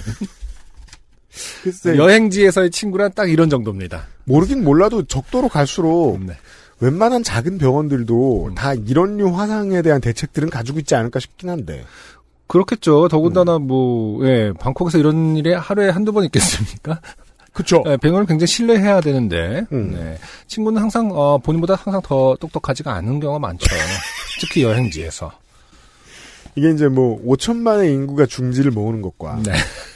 글쎄 1.63 1.97
여행지에서의 1.97 2.71
친구란 2.71 3.13
딱 3.15 3.31
이런 3.31 3.51
정도입니다. 3.51 4.07
모르긴 4.25 4.65
몰라도 4.65 5.05
적도로 5.05 5.49
갈수록 5.49 6.19
네. 6.21 6.35
웬만한 6.81 7.23
작은 7.23 7.59
병원들도 7.59 8.53
다 8.57 8.75
이런 8.75 9.17
류 9.17 9.29
화상에 9.37 9.83
대한 9.83 10.01
대책들은 10.01 10.51
가지고 10.51 10.81
있지 10.81 10.95
않을까 10.95 11.21
싶긴 11.21 11.49
한데. 11.49 11.85
그렇겠죠. 12.47 13.09
더군다나 13.09 13.59
뭐 13.59 14.25
예, 14.27 14.53
방콕에서 14.59 14.99
이런 14.99 15.37
일이 15.37 15.53
하루에 15.53 15.89
한두 15.89 16.13
번 16.13 16.25
있겠습니까? 16.25 17.01
그쵸. 17.53 17.83
예, 17.87 17.97
병원을 17.97 18.27
굉장히 18.27 18.49
신뢰해야 18.49 19.01
되는데 19.01 19.65
음. 19.73 19.93
네. 19.93 20.19
친구는 20.49 20.83
항상 20.83 21.11
어, 21.13 21.39
본인보다 21.39 21.75
항상 21.75 22.03
더 22.03 22.37
똑똑하지가 22.41 22.93
않은 22.93 23.21
경우가 23.21 23.39
많죠. 23.39 23.67
특히 24.41 24.63
여행지에서. 24.63 25.33
이게 26.57 26.71
이제 26.71 26.89
뭐 26.89 27.21
5천만의 27.25 27.93
인구가 27.93 28.27
중지를 28.27 28.71
모으는 28.71 29.03
것과 29.03 29.41
네. 29.45 29.53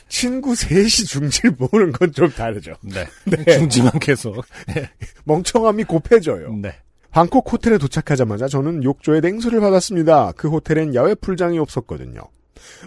친구 0.08 0.54
셋이 0.54 0.88
중지를 0.88 1.56
모으는 1.58 1.92
건 1.92 2.12
좀 2.12 2.28
다르죠. 2.30 2.74
네. 2.82 3.06
중지만 3.58 3.92
계속. 4.00 4.44
멍청함이 5.24 5.84
곱해져요. 5.84 6.54
네. 6.54 6.74
방콕 7.10 7.50
호텔에 7.52 7.78
도착하자마자 7.78 8.48
저는 8.48 8.84
욕조에 8.84 9.20
냉수를 9.20 9.60
받았습니다. 9.60 10.32
그 10.36 10.48
호텔엔 10.48 10.94
야외 10.94 11.14
풀장이 11.14 11.58
없었거든요. 11.58 12.20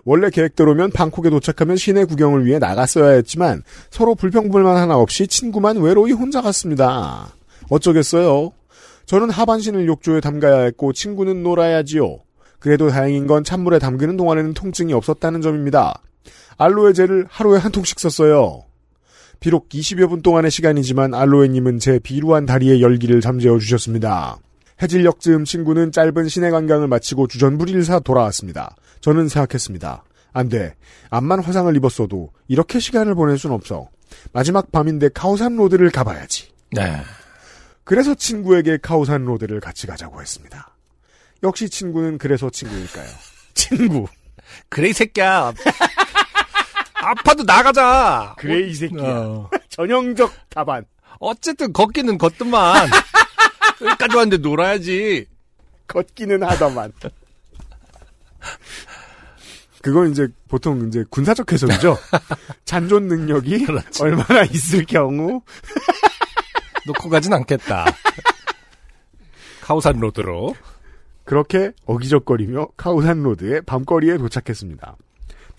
원래 0.05 0.29
계획대로면 0.29 0.91
방콕에 0.91 1.29
도착하면 1.29 1.75
시내 1.77 2.05
구경을 2.05 2.45
위해 2.45 2.59
나갔어야 2.59 3.11
했지만 3.11 3.63
서로 3.89 4.15
불평불만 4.15 4.75
하나 4.77 4.97
없이 4.97 5.27
친구만 5.27 5.77
외로이 5.77 6.11
혼자 6.11 6.41
갔습니다. 6.41 7.33
어쩌겠어요. 7.69 8.51
저는 9.05 9.29
하반신을 9.29 9.87
욕조에 9.87 10.19
담가야 10.21 10.61
했고 10.63 10.93
친구는 10.93 11.41
놀아야지요. 11.43 12.19
그래도 12.59 12.89
다행인 12.89 13.25
건 13.27 13.43
찬물에 13.43 13.79
담그는 13.79 14.17
동안에는 14.17 14.53
통증이 14.53 14.93
없었다는 14.93 15.41
점입니다. 15.41 16.01
알로에 16.57 16.93
젤을 16.93 17.27
하루에 17.29 17.59
한 17.59 17.71
통씩 17.71 17.99
썼어요. 17.99 18.63
비록 19.39 19.69
20여 19.69 20.07
분 20.07 20.21
동안의 20.21 20.51
시간이지만 20.51 21.13
알로에님은 21.13 21.79
제 21.79 21.99
비루한 21.99 22.45
다리의 22.45 22.81
열기를 22.81 23.21
잠재워 23.21 23.57
주셨습니다. 23.59 24.37
해질녘 24.81 25.19
즈음 25.19 25.45
친구는 25.45 25.91
짧은 25.91 26.27
시내 26.27 26.49
관광을 26.51 26.87
마치고 26.87 27.27
주전부리를 27.27 27.83
사 27.83 27.99
돌아왔습니다. 27.99 28.75
저는 29.01 29.27
생각했습니다. 29.27 30.03
안 30.33 30.49
돼. 30.49 30.75
암만 31.09 31.41
화상을 31.41 31.75
입었어도 31.75 32.31
이렇게 32.47 32.79
시간을 32.79 33.15
보낼 33.15 33.37
순 33.37 33.51
없어. 33.51 33.89
마지막 34.31 34.71
밤인데 34.71 35.09
카오산 35.09 35.55
로드를 35.55 35.89
가봐야지. 35.91 36.49
네. 36.71 37.01
그래서 37.83 38.13
친구에게 38.15 38.77
카오산 38.81 39.25
로드를 39.25 39.59
같이 39.59 39.87
가자고 39.87 40.21
했습니다. 40.21 40.75
역시 41.43 41.69
친구는 41.69 42.17
그래서 42.17 42.49
친구일까요? 42.49 43.07
친구. 43.53 44.07
그래 44.69 44.89
이 44.89 44.93
새끼야. 44.93 45.53
아파도 47.01 47.43
나가자. 47.43 48.35
그래 48.37 48.67
이 48.67 48.73
새끼야. 48.73 49.01
어. 49.01 49.49
전형적 49.69 50.31
답안. 50.49 50.85
어쨌든 51.19 51.73
걷기는 51.73 52.17
걷더만. 52.17 52.89
여기까지 53.81 54.15
왔는데 54.15 54.47
놀아야지. 54.47 55.25
걷기는 55.87 56.41
하더만. 56.43 56.91
그건 59.81 60.11
이제 60.11 60.27
보통 60.47 60.87
이제 60.87 61.03
군사적 61.09 61.51
해석이죠. 61.51 61.97
잔존 62.65 63.07
능력이 63.07 63.65
그렇지. 63.65 64.03
얼마나 64.03 64.43
있을 64.43 64.85
경우 64.85 65.41
놓고 66.85 67.09
가진 67.09 67.33
않겠다. 67.33 67.85
카오산 69.61 69.99
로드로. 69.99 70.55
그렇게 71.23 71.71
어기적거리며 71.85 72.67
카오산 72.77 73.23
로드의 73.23 73.61
밤거리에 73.63 74.17
도착했습니다. 74.17 74.97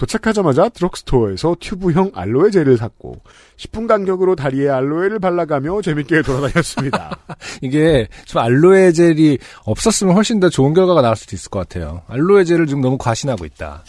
도착하자마자 0.02 0.68
드럭스토어에서 0.70 1.56
튜브형 1.60 2.10
알로에 2.14 2.50
젤을 2.50 2.76
샀고 2.76 3.20
10분 3.56 3.86
간격으로 3.86 4.34
다리에 4.34 4.68
알로에를 4.68 5.20
발라가며 5.20 5.80
재밌게 5.80 6.22
돌아다녔습니다. 6.22 7.16
이게 7.62 8.08
좀 8.24 8.42
알로에 8.42 8.90
젤이 8.90 9.38
없었으면 9.64 10.16
훨씬 10.16 10.40
더 10.40 10.48
좋은 10.48 10.74
결과가 10.74 11.02
나올 11.02 11.14
수도 11.14 11.36
있을 11.36 11.50
것 11.50 11.60
같아요. 11.60 12.02
알로에 12.08 12.42
젤을 12.42 12.66
지금 12.66 12.80
너무 12.80 12.98
과신하고 12.98 13.44
있다. 13.44 13.84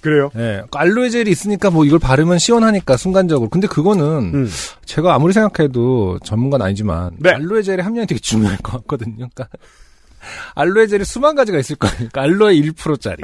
그래요? 0.00 0.30
네, 0.34 0.62
알로에 0.72 1.10
젤이 1.10 1.30
있으니까 1.30 1.68
뭐 1.68 1.84
이걸 1.84 1.98
바르면 1.98 2.38
시원하니까 2.38 2.96
순간적으로. 2.96 3.50
근데 3.50 3.66
그거는 3.66 4.04
음. 4.34 4.50
제가 4.86 5.14
아무리 5.14 5.34
생각해도 5.34 6.20
전문가는 6.20 6.64
아니지만 6.64 7.16
네. 7.18 7.32
알로에 7.32 7.60
젤의 7.60 7.82
함량이 7.84 8.06
되게 8.06 8.18
중요할 8.18 8.56
것 8.58 8.72
같거든요. 8.78 9.28
그러니까 9.34 9.48
알로에 10.54 10.86
젤이 10.86 11.04
수만 11.04 11.34
가지가 11.34 11.58
있을 11.58 11.76
거예요. 11.76 11.94
그러니까 11.96 12.22
알로에 12.22 12.54
1%짜리, 12.54 13.22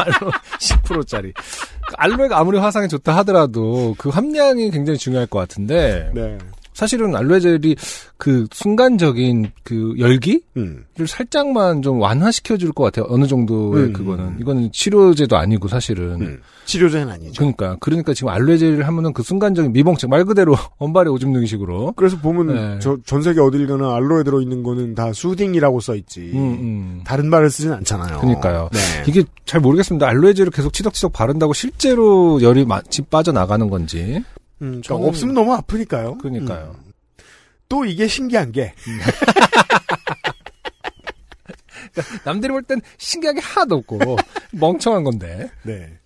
알로에 0.00 0.30
10%짜리. 0.58 1.32
알로에가 1.98 2.38
아무리 2.38 2.58
화상에 2.58 2.88
좋다 2.88 3.16
하더라도 3.18 3.94
그 3.98 4.08
함량이 4.08 4.70
굉장히 4.70 4.98
중요할 4.98 5.26
것 5.26 5.38
같은데 5.38 6.10
네. 6.14 6.38
사실은 6.74 7.14
알로에 7.14 7.40
젤이 7.40 7.76
그 8.16 8.46
순간적인 8.52 9.50
그 9.62 9.94
열기를 9.98 10.40
음. 10.56 10.84
살짝만 11.06 11.82
좀 11.82 12.00
완화시켜 12.00 12.56
줄 12.56 12.72
것 12.72 12.84
같아요. 12.84 13.06
어느 13.10 13.26
정도의 13.26 13.86
음. 13.88 13.92
그거는 13.92 14.36
이거는 14.40 14.70
치료제도 14.72 15.36
아니고 15.36 15.68
사실은 15.68 16.20
음. 16.22 16.40
치료제는 16.64 17.10
아니죠. 17.12 17.32
그러니까 17.38 17.76
그러니까 17.80 18.14
지금 18.14 18.30
알로에 18.30 18.56
젤을 18.56 18.86
하면은 18.86 19.12
그 19.12 19.22
순간적인 19.22 19.72
미봉책 19.72 20.08
말 20.08 20.24
그대로 20.24 20.56
언발에 20.78 21.10
오줌 21.10 21.32
누기식으로 21.32 21.92
그래서 21.96 22.16
보면 22.18 22.46
네. 22.54 22.78
저, 22.80 22.96
전 23.04 23.20
세계 23.22 23.40
어딜 23.40 23.66
가나 23.66 23.94
알로에 23.96 24.22
들어 24.22 24.40
있는 24.40 24.62
거는 24.62 24.94
다 24.94 25.12
수딩이라고 25.12 25.80
써 25.80 25.94
있지. 25.96 26.30
음, 26.34 26.38
음. 26.38 27.00
다른 27.04 27.28
말을 27.28 27.50
쓰진 27.50 27.72
않잖아요. 27.72 28.20
그러니까요. 28.20 28.70
네. 28.72 28.78
이게 29.06 29.24
잘 29.44 29.60
모르겠습니다. 29.60 30.06
알로에 30.08 30.32
젤을 30.34 30.50
계속 30.52 30.72
치덕치덕 30.72 31.12
바른다고 31.12 31.52
실제로 31.52 32.40
열이 32.40 32.64
마치 32.64 33.02
빠져나가는 33.02 33.68
건지. 33.68 34.22
음, 34.62 34.80
그러니까 34.80 34.94
저는- 34.94 35.08
없으면 35.08 35.34
너무 35.34 35.52
아프니까요. 35.54 36.18
그러니까요. 36.18 36.76
음. 36.86 36.92
또 37.68 37.84
이게 37.84 38.06
신기한 38.06 38.52
게 38.52 38.74
남들이 42.24 42.52
볼 42.52 42.62
땐 42.62 42.80
신기한 42.98 43.34
게 43.36 43.40
하나도 43.42 43.76
없고 43.76 44.16
멍청한 44.52 45.04
건데. 45.04 45.50
네. 45.64 45.98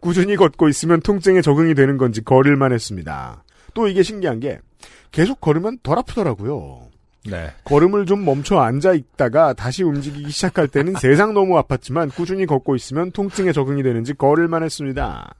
꾸준히 0.00 0.36
걷고 0.36 0.68
있으면 0.68 1.00
통증에 1.00 1.42
적응이 1.42 1.74
되는 1.74 1.96
건지 1.96 2.22
걸을만 2.22 2.72
했습니다. 2.72 3.44
또 3.74 3.86
이게 3.86 4.02
신기한 4.02 4.40
게 4.40 4.58
계속 5.12 5.40
걸으면 5.40 5.78
덜 5.82 5.98
아프더라고요. 5.98 6.88
네. 7.30 7.52
걸음을 7.64 8.06
좀 8.06 8.24
멈춰 8.24 8.58
앉아 8.58 8.94
있다가 8.94 9.52
다시 9.52 9.84
움직이기 9.84 10.30
시작할 10.32 10.66
때는 10.66 10.94
세상 11.00 11.34
너무 11.34 11.54
아팠지만 11.62 12.12
꾸준히 12.14 12.46
걷고 12.46 12.74
있으면 12.74 13.12
통증에 13.12 13.52
적응이 13.52 13.84
되는지 13.84 14.14
걸을만 14.14 14.64
했습니다. 14.64 15.34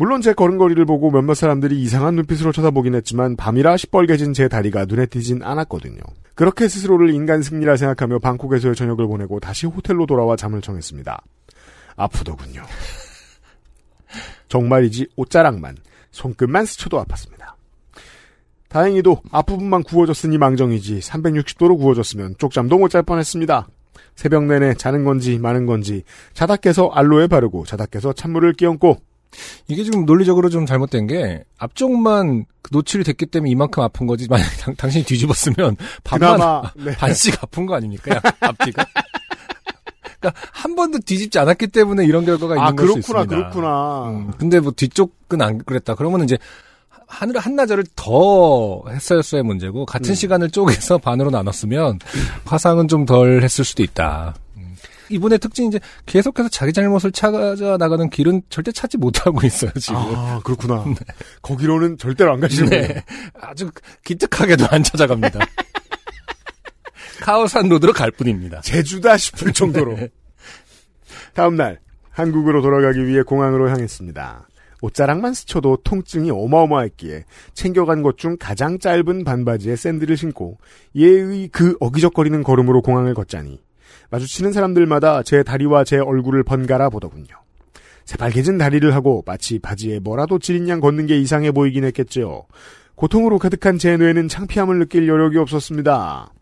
물론 0.00 0.20
제 0.22 0.32
걸음걸이를 0.32 0.84
보고 0.84 1.10
몇몇 1.10 1.34
사람들이 1.34 1.82
이상한 1.82 2.14
눈빛으로 2.14 2.52
쳐다보긴 2.52 2.94
했지만 2.94 3.34
밤이라 3.34 3.76
시뻘개진 3.76 4.32
제 4.32 4.46
다리가 4.46 4.84
눈에 4.84 5.06
띄진 5.06 5.42
않았거든요. 5.42 5.98
그렇게 6.36 6.68
스스로를 6.68 7.10
인간 7.10 7.42
승리라 7.42 7.76
생각하며 7.76 8.20
방콕에서의 8.20 8.76
저녁을 8.76 9.08
보내고 9.08 9.40
다시 9.40 9.66
호텔로 9.66 10.06
돌아와 10.06 10.36
잠을 10.36 10.60
청했습니다. 10.60 11.20
아프더군요. 11.96 12.62
정말이지 14.46 15.08
옷자락만 15.16 15.76
손끝만 16.12 16.64
스쳐도 16.64 17.02
아팠습니다. 17.04 17.54
다행히도 18.68 19.20
앞부분만 19.32 19.82
구워졌으니 19.82 20.38
망정이지 20.38 21.00
360도로 21.00 21.76
구워졌으면 21.76 22.36
쪽잠도 22.38 22.78
못 22.78 22.90
잘 22.90 23.02
뻔했습니다. 23.02 23.66
새벽 24.14 24.44
내내 24.44 24.74
자는 24.74 25.04
건지 25.04 25.40
마는 25.40 25.66
건지 25.66 26.04
자다 26.34 26.54
깨서 26.54 26.90
알로에 26.94 27.26
바르고 27.26 27.64
자다 27.64 27.86
깨서 27.86 28.12
찬물을 28.12 28.52
끼얹고 28.52 28.98
이게 29.68 29.84
지금 29.84 30.04
논리적으로 30.04 30.48
좀 30.48 30.66
잘못된 30.66 31.06
게 31.06 31.44
앞쪽만 31.58 32.46
그 32.62 32.70
노출이 32.72 33.04
됐기 33.04 33.26
때문에 33.26 33.50
이만큼 33.50 33.82
아픈 33.82 34.06
거지 34.06 34.26
만약 34.28 34.46
당, 34.60 34.74
당신이 34.74 35.04
뒤집었으면 35.04 35.76
반만 36.04 36.36
그나마 36.36 36.62
네. 36.76 36.96
반씩 36.96 37.42
아픈 37.42 37.66
거 37.66 37.74
아닙니까? 37.74 38.16
야, 38.16 38.20
앞뒤가. 38.40 38.84
그러니까 40.20 40.40
한 40.52 40.74
번도 40.74 40.98
뒤집지 41.06 41.38
않았기 41.38 41.68
때문에 41.68 42.04
이런 42.04 42.24
결과가 42.24 42.54
있는 42.54 42.66
아 42.66 42.72
걸수 42.72 42.94
그렇구나 42.94 43.20
있습니다. 43.20 43.36
그렇구나 43.36 44.08
음, 44.08 44.32
근데 44.38 44.58
뭐 44.60 44.72
뒤쪽은 44.72 45.40
안 45.40 45.58
그랬다. 45.58 45.94
그러면 45.94 46.24
이제 46.24 46.36
하늘 47.06 47.38
한나절을 47.38 47.84
더 47.96 48.82
했어야의 48.88 49.42
문제고 49.44 49.86
같은 49.86 50.10
음. 50.10 50.14
시간을 50.14 50.50
쪼개서 50.50 50.98
반으로 50.98 51.30
나눴으면 51.30 51.98
화상은 52.44 52.88
좀 52.88 53.06
덜 53.06 53.42
했을 53.42 53.64
수도 53.64 53.82
있다. 53.82 54.34
음. 55.10 55.14
이분의 55.14 55.38
특징이 55.38 55.68
이제 55.68 55.80
계속해서 56.06 56.48
자기 56.48 56.72
잘못을 56.72 57.12
찾아 57.12 57.76
나가는 57.78 58.08
길은 58.10 58.42
절대 58.50 58.72
찾지 58.72 58.98
못하고 58.98 59.46
있어요 59.46 59.70
지금. 59.78 59.96
아 59.96 60.40
그렇구나 60.44 60.84
거기로는 61.42 61.98
절대로 61.98 62.32
안 62.32 62.40
가시는군요 62.40 62.80
네. 62.80 63.04
아주 63.40 63.70
기특하게도 64.04 64.66
안 64.70 64.82
찾아갑니다. 64.82 65.40
카오산 67.20 67.68
로드로 67.68 67.92
갈 67.92 68.10
뿐입니다. 68.10 68.60
제주다 68.60 69.16
싶을 69.16 69.52
정도로 69.52 69.94
네. 69.96 70.08
다음 71.34 71.56
날 71.56 71.80
한국으로 72.10 72.62
돌아가기 72.62 73.06
위해 73.06 73.22
공항으로 73.22 73.68
향했습니다. 73.70 74.48
옷자락만 74.80 75.34
스쳐도 75.34 75.78
통증이 75.82 76.30
어마어마했기에 76.30 77.24
챙겨간 77.52 78.02
것 78.02 78.16
중 78.16 78.36
가장 78.38 78.78
짧은 78.78 79.24
반바지에 79.24 79.74
샌들을 79.74 80.16
신고 80.16 80.58
예의 80.94 81.48
그 81.48 81.76
어기적거리는 81.80 82.42
걸음으로 82.44 82.82
공항을 82.82 83.14
걷자니 83.14 83.60
마주치는 84.10 84.52
사람들마다 84.52 85.22
제 85.22 85.42
다리와 85.42 85.84
제 85.84 85.98
얼굴을 85.98 86.42
번갈아 86.44 86.88
보더군요. 86.90 87.26
새빨개진 88.04 88.56
다리를 88.56 88.94
하고 88.94 89.22
마치 89.26 89.58
바지에 89.58 89.98
뭐라도 89.98 90.38
지린 90.38 90.68
양 90.68 90.80
걷는 90.80 91.06
게 91.06 91.18
이상해 91.18 91.52
보이긴 91.52 91.84
했겠지요. 91.84 92.44
고통으로 92.94 93.38
가득한 93.38 93.78
제 93.78 93.96
뇌는 93.96 94.28
창피함을 94.28 94.78
느낄 94.78 95.06
여력이 95.06 95.36
없었습니다. 95.38 96.32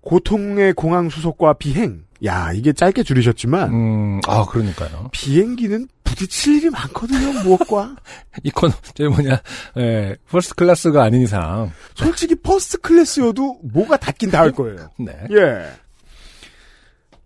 고통의 0.00 0.72
공항 0.72 1.10
수속과 1.10 1.54
비행. 1.54 2.04
야, 2.24 2.52
이게 2.52 2.72
짧게 2.72 3.02
줄이셨지만 3.02 3.72
음, 3.72 4.20
아 4.26 4.44
그러니까요. 4.46 5.08
비행기는 5.12 5.88
부딪힐 6.04 6.56
일이 6.56 6.70
많거든요, 6.70 7.42
무엇과. 7.42 7.96
이건 8.42 8.70
저희 8.94 9.08
뭐냐, 9.08 9.40
예, 9.78 10.16
first 10.28 10.54
class가 10.54 11.02
아닌 11.02 11.22
이상, 11.22 11.70
솔직히 11.94 12.34
first 12.34 12.78
class여도 12.78 13.60
뭐가 13.72 13.96
닿긴 13.96 14.30
닿을 14.30 14.52
거예요. 14.52 14.90
네. 14.98 15.12
예. 15.30 15.68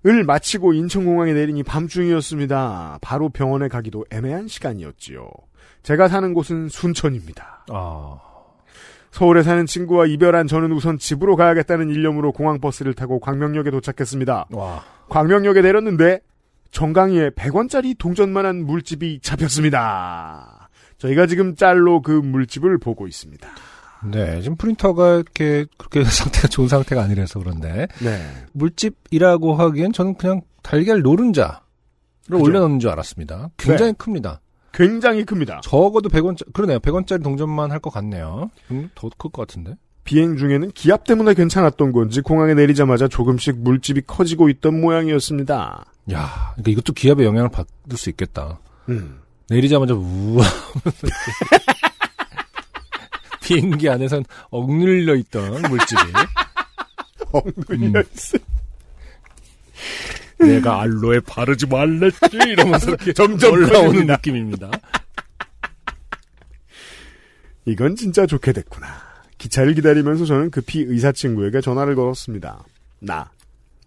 을 0.06 0.24
마치고 0.24 0.72
인천공항에 0.72 1.32
내리니 1.32 1.62
밤중이었습니다. 1.64 2.98
바로 3.00 3.28
병원에 3.28 3.66
가기도 3.68 4.04
애매한 4.10 4.46
시간이었지요. 4.46 5.28
제가 5.82 6.08
사는 6.08 6.32
곳은 6.32 6.68
순천입니다. 6.68 7.64
아, 7.70 8.18
서울에 9.10 9.42
사는 9.42 9.66
친구와 9.66 10.06
이별한 10.06 10.46
저는 10.46 10.72
우선 10.72 10.98
집으로 10.98 11.36
가야겠다는 11.36 11.90
일념으로 11.90 12.32
공항버스를 12.32 12.94
타고 12.94 13.18
광명역에 13.18 13.70
도착했습니다. 13.70 14.46
와, 14.50 14.84
광명역에 15.08 15.62
내렸는데 15.62 16.20
정강이에 16.70 17.30
100원짜리 17.30 17.96
동전만한 17.98 18.64
물집이 18.64 19.20
잡혔습니다. 19.22 20.68
저희가 20.98 21.26
지금 21.26 21.54
짤로 21.56 22.02
그 22.02 22.10
물집을 22.10 22.78
보고 22.78 23.06
있습니다. 23.06 23.48
네, 24.10 24.40
지금 24.42 24.56
프린터가 24.56 25.16
이렇게 25.16 25.66
그렇게 25.76 26.04
상태가 26.08 26.48
좋은 26.48 26.68
상태가 26.68 27.02
아니라서 27.02 27.38
그런데 27.38 27.86
네. 28.00 28.26
물집이라고 28.52 29.54
하기엔 29.54 29.92
저는 29.92 30.14
그냥 30.16 30.42
달걀 30.62 31.02
노른자를 31.02 31.56
그죠. 32.30 32.42
올려놓는 32.42 32.80
줄 32.80 32.90
알았습니다. 32.90 33.50
굉장히 33.56 33.92
큽니다. 33.94 34.40
굉장히 34.72 35.24
큽니다. 35.24 35.60
적어도 35.62 36.08
100원, 36.10 36.36
그러네요. 36.52 36.78
100원짜리 36.80 37.22
동전만 37.22 37.70
할 37.70 37.78
것 37.80 37.90
같네요. 37.90 38.50
음, 38.70 38.90
더클 38.94 39.30
것 39.30 39.46
같은데? 39.46 39.74
비행 40.04 40.36
중에는 40.36 40.70
기압 40.72 41.04
때문에 41.04 41.34
괜찮았던 41.34 41.92
건지 41.92 42.20
공항에 42.20 42.54
내리자마자 42.54 43.08
조금씩 43.08 43.58
물집이 43.58 44.02
커지고 44.06 44.48
있던 44.50 44.80
모양이었습니다. 44.80 45.84
야, 46.12 46.52
그러니까 46.54 46.70
이것도 46.70 46.92
기압에 46.92 47.24
영향을 47.24 47.48
받을 47.48 47.96
수 47.96 48.10
있겠다. 48.10 48.60
음. 48.88 49.18
내리자마자 49.48 49.94
우와. 49.94 50.44
비행기 53.46 53.88
안에선 53.88 54.24
억눌려 54.50 55.14
있던 55.14 55.62
물집이. 55.62 56.02
엉눌려 57.30 58.02
있어. 58.12 58.38
내가 60.38 60.82
알로에 60.82 61.20
바르지 61.20 61.66
말랬지 61.66 62.36
이러면서 62.48 62.96
점점 63.14 63.52
올라오는. 63.52 64.06
느낌입니다. 64.06 64.70
이건 67.66 67.94
진짜 67.94 68.26
좋게 68.26 68.52
됐구나. 68.52 68.86
기차를 69.38 69.74
기다리면서 69.74 70.24
저는 70.24 70.50
급히 70.50 70.80
의사 70.80 71.12
친구에게 71.12 71.60
전화를 71.60 71.94
걸었습니다. 71.94 72.64
나 73.00 73.30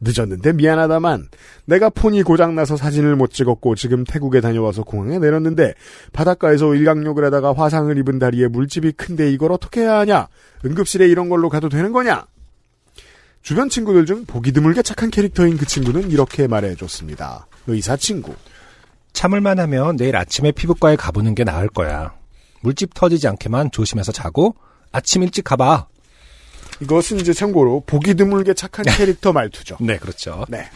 늦었는데 0.02 0.54
미안하다만 0.54 1.28
내가 1.66 1.90
폰이 1.90 2.24
고장나서 2.24 2.78
사진을 2.78 3.16
못 3.16 3.32
찍었고 3.32 3.76
지금 3.76 4.04
태국에 4.04 4.42
다녀와서 4.42 4.84
공항에 4.84 5.20
내렸는데 5.20 5.74
바닷가에서 6.14 6.74
일광욕을 6.74 7.26
하다가 7.26 7.54
화상을 7.54 7.96
입은 7.98 8.20
다리에 8.20 8.48
물집이 8.48 8.94
큰데 8.94 9.32
이걸 9.32 9.52
어떻게 9.52 9.82
해야 9.82 10.00
하냐? 10.00 10.28
응급실에 10.66 11.08
이런 11.08 11.30
걸로 11.30 11.50
가도 11.50 11.70
되는 11.70 11.92
거냐? 11.92 12.26
주변 13.42 13.70
친구들 13.70 14.06
중 14.06 14.26
보기 14.26 14.52
드물게 14.52 14.82
착한 14.82 15.10
캐릭터인 15.10 15.58
그 15.58 15.66
친구는 15.66 16.12
이렇게 16.12 16.48
말해줬습니다. 16.48 17.48
의사 17.68 17.96
친구. 17.96 18.34
참을만 19.14 19.60
하면 19.60 19.96
내일 19.96 20.16
아침에 20.16 20.52
피부과에 20.52 20.96
가보는 20.96 21.36
게 21.36 21.44
나을 21.44 21.68
거야. 21.68 22.14
물집 22.62 22.94
터지지 22.94 23.28
않게만 23.28 23.72
조심해서 23.72 24.12
자고 24.12 24.56
아침 24.92 25.24
일찍 25.24 25.44
가봐. 25.44 25.88
이것은 26.82 27.20
이제 27.20 27.34
참고로 27.34 27.84
보기 27.86 28.16
드물게 28.16 28.54
착한 28.54 28.86
캐릭터 28.86 29.34
말투죠. 29.34 29.78
네, 29.82 29.98
그렇죠. 29.98 30.46
네. 30.50 30.70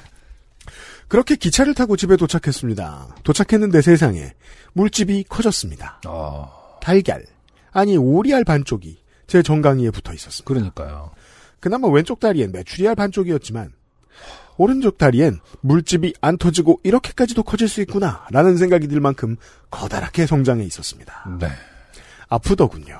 그렇게 1.08 1.36
기차를 1.36 1.74
타고 1.74 1.96
집에 1.96 2.18
도착했습니다. 2.18 3.18
도착했는데 3.24 3.82
세상에 3.82 4.34
물집이 4.74 5.26
커졌습니다. 5.30 6.02
어, 6.08 6.78
달걀, 6.82 7.24
아니 7.72 7.98
오리알 7.98 8.44
반쪽이 8.44 8.98
제 9.28 9.42
정강이에 9.42 9.92
붙어 9.92 10.14
있었습니다. 10.14 10.46
그러니까요. 10.48 11.12
그나마 11.60 11.88
왼쪽 11.88 12.20
다리엔 12.20 12.52
메추리알 12.52 12.96
반쪽이었지만 12.96 13.72
오른쪽 14.58 14.98
다리엔 14.98 15.40
물집이 15.62 16.14
안 16.22 16.38
터지고 16.38 16.80
이렇게까지도 16.84 17.44
커질 17.44 17.68
수 17.68 17.82
있구나 17.82 18.26
라는 18.32 18.58
생각이 18.58 18.88
들 18.88 19.00
만큼 19.00 19.38
커다랗게 19.72 20.26
성장해 20.26 20.64
있었습니다. 20.66 21.38
네. 21.40 21.48
아프더군요. 22.28 23.00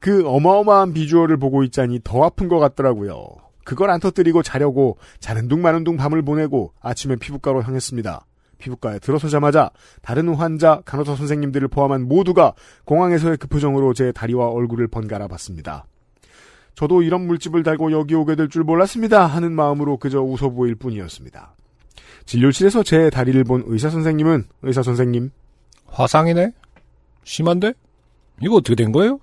그 0.00 0.26
어마어마한 0.28 0.92
비주얼을 0.92 1.36
보고 1.38 1.62
있자니 1.64 2.00
더 2.04 2.24
아픈 2.24 2.48
것 2.48 2.58
같더라고요. 2.58 3.26
그걸 3.64 3.90
안 3.90 3.98
터뜨리고 3.98 4.42
자려고 4.42 4.96
자는 5.18 5.48
둥 5.48 5.62
마는 5.62 5.84
둥 5.84 5.96
밤을 5.96 6.22
보내고 6.22 6.72
아침에 6.80 7.16
피부과로 7.16 7.62
향했습니다. 7.62 8.24
피부과에 8.58 8.98
들어서자마자 9.00 9.70
다른 10.02 10.32
환자, 10.34 10.80
간호사 10.84 11.16
선생님들을 11.16 11.68
포함한 11.68 12.08
모두가 12.08 12.54
공항에서의 12.84 13.36
급표정으로 13.38 13.92
제 13.92 14.12
다리와 14.12 14.48
얼굴을 14.48 14.86
번갈아 14.88 15.26
봤습니다. 15.28 15.84
저도 16.74 17.02
이런 17.02 17.26
물집을 17.26 17.62
달고 17.62 17.90
여기 17.92 18.14
오게 18.14 18.34
될 18.36 18.48
줄 18.48 18.62
몰랐습니다 18.62 19.26
하는 19.26 19.52
마음으로 19.52 19.96
그저 19.96 20.20
웃어 20.22 20.50
보일 20.50 20.74
뿐이었습니다. 20.74 21.54
진료실에서 22.26 22.82
제 22.82 23.10
다리를 23.10 23.42
본 23.44 23.64
의사 23.66 23.88
선생님은 23.90 24.44
의사 24.62 24.82
선생님 24.82 25.30
화상이네? 25.86 26.52
심한데? 27.24 27.72
이거 28.42 28.56
어떻게 28.56 28.74
된 28.74 28.92
거예요? 28.92 29.18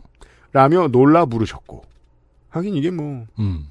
라며 0.53 0.87
놀라 0.87 1.25
부르셨고 1.25 1.83
하긴 2.49 2.75
이게 2.75 2.89
뭐 2.91 3.25
음. 3.39 3.67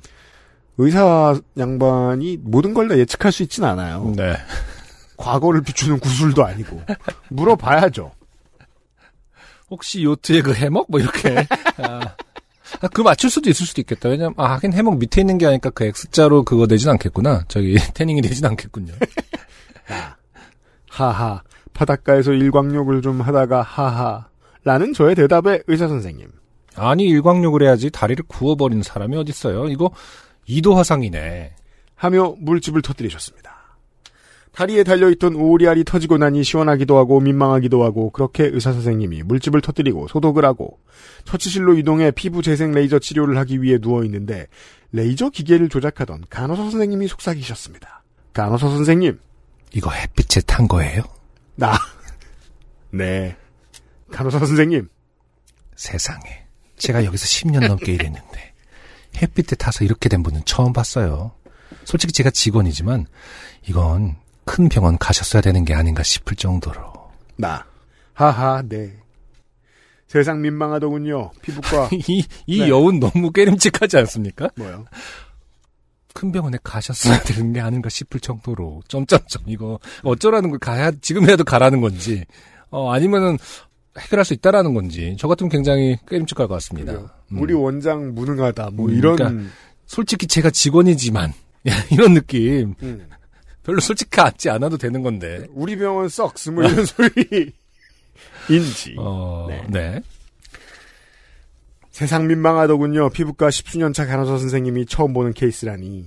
의사 0.79 1.39
양반이 1.57 2.39
모든 2.43 2.75
걸 2.75 2.89
다 2.89 2.99
예측할 2.99 3.31
수 3.33 3.43
있진 3.43 3.65
않아요. 3.65 4.13
네. 4.17 4.35
과거를 5.17 5.63
비추는 5.63 6.01
구술도 6.01 6.45
아니고 6.45 6.83
물어봐야죠. 7.31 8.11
혹시 9.71 10.03
요트의 10.05 10.43
그 10.43 10.53
해먹? 10.55 10.87
뭐 10.91 10.99
이렇게. 11.01 11.47
아, 11.79 12.01
아, 12.81 12.89
그 12.93 13.01
맞출 13.03 13.31
수도 13.31 13.49
있을 13.49 13.65
수도 13.67 13.81
있겠다. 13.81 14.09
왜냐면, 14.09 14.35
아, 14.37 14.53
하긴 14.55 14.73
해먹 14.73 14.99
밑에 14.99 15.21
있는 15.21 15.39
게 15.39 15.47
아니까 15.47 15.71
그 15.71 15.85
X자로 15.85 16.43
그거 16.45 16.67
내진 16.67 16.91
않겠구나. 16.91 17.45
저기, 17.49 17.77
태닝이 17.95 18.21
되진 18.23 18.45
않겠군요. 18.47 18.93
하하 20.91 21.43
바닷가에서 21.73 22.33
일광욕을 22.33 23.03
좀 23.03 23.21
하다가 23.21 23.63
하하 23.63 24.29
라는 24.65 24.93
저의 24.93 25.15
대답에 25.15 25.63
의사 25.69 25.89
선생님 25.89 26.29
아니, 26.77 27.05
일광욕을 27.05 27.63
해야지 27.63 27.91
다리를 27.91 28.25
구워버리는 28.29 28.83
사람이 28.83 29.17
어딨어요. 29.17 29.69
이거 29.69 29.91
2도 30.47 30.75
화상이네. 30.75 31.55
하며 31.95 32.35
물집을 32.39 32.83
터뜨리셨습니다. 32.83 33.53
다리에 34.53 34.85
달려있던 34.85 35.35
오리알이 35.35 35.85
터지고 35.85 36.19
나니 36.19 36.45
시원하기도 36.45 36.97
하고 36.99 37.21
민망하기도 37.21 37.83
하고 37.83 38.11
그렇게 38.11 38.45
의사 38.45 38.73
선생님이 38.73 39.23
물집을 39.23 39.63
터뜨리고 39.63 40.09
소독을 40.09 40.45
하고 40.45 40.79
처치실로 41.25 41.79
이동해 41.79 42.11
피부 42.11 42.43
재생 42.43 42.73
레이저 42.73 42.99
치료를 42.99 43.39
하기 43.39 43.63
위해 43.63 43.79
누워 43.79 44.05
있는데 44.05 44.47
레이저 44.93 45.31
기계를 45.31 45.71
조작하던 45.71 46.25
간호사 46.29 46.63
선생님이 46.71 47.09
속삭이셨습니다. 47.09 48.03
간호사 48.35 48.69
선생님, 48.69 49.19
이거 49.75 49.91
햇빛에 49.91 50.43
탄 50.43 50.69
거예요? 50.69 51.03
나. 51.55 51.73
네. 52.91 53.37
간호사 54.11 54.39
선생님, 54.39 54.89
세상에. 55.77 56.42
제가 56.83 57.05
여기서 57.05 57.27
10년 57.27 57.69
넘게 57.69 57.93
일했는데 57.93 58.53
햇빛에 59.23 59.55
타서 59.55 59.85
이렇게 59.85 60.09
된 60.09 60.23
분은 60.25 60.43
처음 60.45 60.73
봤어요. 60.73 61.33
솔직히 61.85 62.13
제가 62.13 62.31
직원이지만 62.31 63.07
이건 63.69 64.17
큰 64.45 64.69
병원 64.69 64.99
가셨어야 64.99 65.43
되는 65.43 65.65
게 65.65 65.75
아닌가 65.75 66.03
싶을 66.03 66.37
정도로. 66.37 66.93
나. 67.37 67.65
하하, 68.15 68.63
네. 68.69 68.97
세상 70.09 70.43
민망하더군요. 70.43 71.31
피부과. 71.41 71.89
이, 72.09 72.27
이 72.47 72.59
네. 72.59 72.69
여운 72.69 72.99
너무 72.99 73.31
깨름직하지 73.31 73.99
않습니까? 73.99 74.51
뭐요? 74.57 74.85
큰 76.15 76.33
병원에 76.33 76.59
가셨어야 76.65 77.21
되는 77.21 77.53
게 77.53 77.61
아닌가 77.61 77.89
싶을 77.89 78.19
정도로 78.19 78.83
점점점 78.89 79.45
이거 79.47 79.79
어쩌라는 80.03 80.51
걸 80.51 80.59
가야 80.59 80.91
지금 81.01 81.23
이라도 81.23 81.43
가라는 81.43 81.81
건지 81.81 82.27
어 82.69 82.93
아니면은 82.93 83.39
해결할 83.99 84.25
수 84.25 84.33
있다라는 84.35 84.75
건지 84.75 85.17
저 85.19 85.29
같으면 85.29 85.51
굉장히 85.51 85.99
깨름직할 86.09 86.49
것 86.49 86.55
같습니다. 86.55 86.93
음. 87.33 87.39
우리 87.39 87.53
원장 87.55 88.15
무능하다. 88.15 88.71
뭐 88.73 88.89
음, 88.89 88.95
이런. 88.95 89.17
그러니까 89.17 89.51
솔직히 89.87 90.27
제가 90.27 90.51
직원이지만 90.51 91.33
이런 91.91 92.15
느낌 92.15 92.75
음. 92.83 93.09
별로 93.63 93.81
솔직히 93.81 94.21
않지 94.21 94.51
않아도 94.51 94.77
되는 94.77 95.03
건데. 95.03 95.47
우리 95.51 95.77
병원 95.77 96.09
썩스 96.09 96.51
뭐 96.51 96.65
이런 96.65 96.85
소리. 96.85 97.53
인지. 98.49 98.95
어, 98.99 99.47
네. 99.49 99.65
네. 99.69 100.03
세상 101.91 102.27
민망하더군요. 102.27 103.11
피부과 103.11 103.49
10수년차 103.49 104.07
간호사 104.07 104.39
선생님이 104.39 104.87
처음 104.87 105.13
보는 105.13 105.35
케이스라니. 105.35 106.07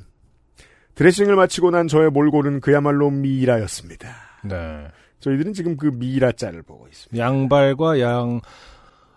드레싱을 0.95 1.35
마치고 1.35 1.71
난 1.71 1.87
저의 1.87 2.09
몰골은 2.09 2.61
그야말로 2.61 3.09
미이라였습니다. 3.11 4.15
네. 4.45 4.87
저희들은 5.19 5.53
지금 5.53 5.77
그 5.77 5.87
미이라자를 5.87 6.61
보고 6.63 6.87
있습니다. 6.87 7.17
양발과 7.23 7.99
양 7.99 8.41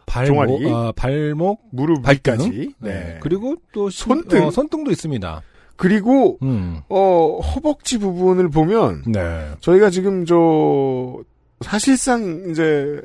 발목. 0.06 0.62
아, 0.72 0.92
발목, 0.96 1.60
무릎 1.70 2.02
발등. 2.02 2.34
위까지. 2.34 2.74
네. 2.78 2.92
네. 2.92 3.18
그리고 3.20 3.56
또 3.72 3.90
시- 3.90 4.00
손등. 4.04 4.46
어, 4.46 4.50
손등도 4.50 4.90
있습니다. 4.90 5.42
그리고 5.76 6.38
음. 6.42 6.80
어 6.88 7.38
허벅지 7.40 7.98
부분을 7.98 8.48
보면 8.48 9.04
네. 9.06 9.50
저희가 9.60 9.90
지금 9.90 10.24
저 10.24 11.22
사실상 11.60 12.46
이제 12.50 13.00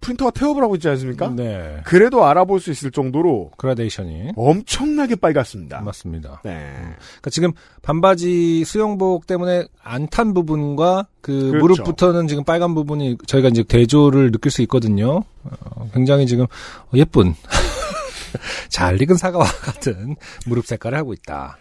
프린터가 0.00 0.30
태업을 0.30 0.62
하고 0.62 0.76
있지 0.76 0.88
않습니까? 0.88 1.28
네. 1.34 1.80
그래도 1.84 2.24
알아볼 2.24 2.60
수 2.60 2.70
있을 2.70 2.92
정도로 2.92 3.50
그라데이션이 3.56 4.32
엄청나게 4.36 5.16
빨갛습니다. 5.16 5.80
맞습니다. 5.80 6.40
네. 6.44 6.72
그러니까 6.76 7.30
지금 7.30 7.52
반바지 7.82 8.64
수영복 8.64 9.26
때문에 9.26 9.66
안 9.82 10.06
탄 10.08 10.32
부분과 10.34 11.08
그 11.20 11.50
그렇죠. 11.50 11.58
무릎부터는 11.58 12.28
지금 12.28 12.44
빨간 12.44 12.74
부분이 12.74 13.18
저희가 13.26 13.48
이제 13.48 13.62
대조를 13.64 14.30
느낄 14.30 14.50
수 14.52 14.62
있거든요. 14.62 15.24
어, 15.42 15.90
굉장히 15.92 16.26
지금 16.26 16.46
예쁜 16.94 17.34
잘 18.70 19.00
익은 19.02 19.16
사과와 19.16 19.44
같은 19.44 20.16
무릎 20.46 20.66
색깔을 20.66 20.96
하고 20.96 21.12
있다. 21.12 21.58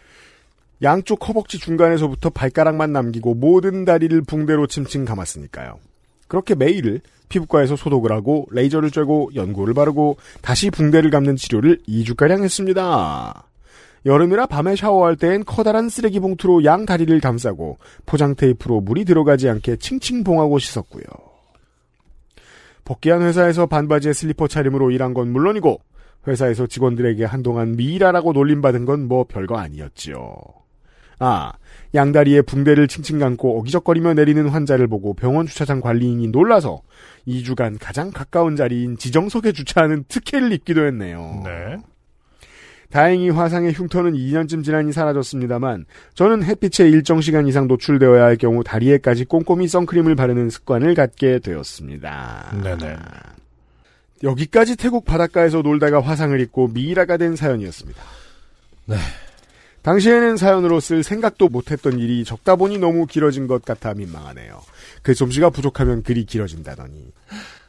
양쪽 0.84 1.28
허벅지 1.28 1.58
중간에서부터 1.58 2.30
발가락만 2.30 2.92
남기고 2.94 3.34
모든 3.34 3.84
다리를 3.84 4.22
붕대로 4.22 4.68
칭칭 4.68 5.06
감았으니까요. 5.06 5.80
그렇게 6.28 6.56
매일 6.56 7.02
피부과에서 7.30 7.76
소독을 7.76 8.12
하고 8.12 8.48
레이저를 8.52 8.90
쬐고 8.90 9.36
연고를 9.36 9.74
바르고 9.74 10.18
다시 10.42 10.70
붕대를 10.70 11.10
감는 11.10 11.36
치료를 11.36 11.80
2주가량 11.88 12.44
했습니다. 12.44 13.44
여름이라 14.06 14.46
밤에 14.46 14.76
샤워할 14.76 15.18
땐 15.18 15.44
커다란 15.44 15.90
쓰레기 15.90 16.20
봉투로 16.20 16.64
양 16.64 16.86
다리를 16.86 17.20
감싸고 17.20 17.78
포장 18.06 18.36
테이프로 18.36 18.80
물이 18.80 19.04
들어가지 19.04 19.50
않게 19.50 19.78
칭칭 19.78 20.24
봉하고 20.24 20.60
씻었고요. 20.60 21.04
복귀한 22.86 23.22
회사에서 23.22 23.66
반바지에 23.66 24.14
슬리퍼 24.14 24.48
차림으로 24.48 24.92
일한 24.92 25.14
건 25.14 25.30
물론이고 25.34 25.82
회사에서 26.26 26.68
직원들에게 26.68 27.26
한동안 27.26 27.76
미이라라고 27.76 28.32
놀림받은 28.32 28.86
건 28.86 29.08
뭐 29.08 29.26
별거 29.26 29.58
아니었지요. 29.58 30.38
아, 31.20 31.52
양다리에 31.94 32.42
붕대를 32.42 32.88
칭칭 32.88 33.20
감고 33.20 33.60
어기적거리며 33.60 34.14
내리는 34.14 34.48
환자를 34.48 34.88
보고 34.88 35.14
병원 35.14 35.48
주차장 35.48 35.82
관리인이 35.82 36.28
놀라서 36.28 36.82
2주간 37.28 37.78
가장 37.80 38.12
가까운 38.12 38.56
자리인 38.56 38.98
지정석에 38.98 39.52
주차하는 39.52 40.06
특혜를 40.08 40.52
입기도 40.52 40.86
했네요. 40.86 41.42
네. 41.44 41.78
다행히 42.90 43.30
화상의 43.30 43.74
흉터는 43.74 44.14
2년쯤 44.14 44.64
지나니 44.64 44.94
사라졌습니다만 44.94 45.86
저는 46.14 46.44
햇빛에 46.44 46.90
일정 46.90 47.20
시간 47.20 47.48
이상 47.48 47.68
노출되어야 47.68 48.24
할 48.24 48.38
경우 48.38 48.64
다리에까지 48.64 49.26
꼼꼼히 49.26 49.68
선크림을 49.68 50.16
바르는 50.16 50.50
습관을 50.50 50.96
갖게 50.96 51.40
되었습니다. 51.40 52.56
네네. 52.64 52.96
여기까지 54.24 54.78
태국 54.78 55.06
바닷가에서 55.06 55.62
놀다가 55.62 56.02
화상을 56.02 56.40
입고 56.40 56.70
미이라가 56.70 57.18
된 57.18 57.36
사연이었습니다. 57.36 58.02
네. 58.86 58.96
당시에는 59.82 60.38
사연으로 60.38 60.80
쓸 60.80 61.04
생각도 61.04 61.48
못했던 61.50 61.98
일이 61.98 62.24
적다 62.24 62.56
보니 62.56 62.78
너무 62.78 63.06
길어진 63.06 63.48
것 63.48 63.64
같아 63.64 63.94
민망하네요. 63.94 64.62
그 65.02 65.14
솜씨가 65.14 65.50
부족하면 65.50 66.04
글이 66.04 66.26
길어진다더니. 66.26 67.14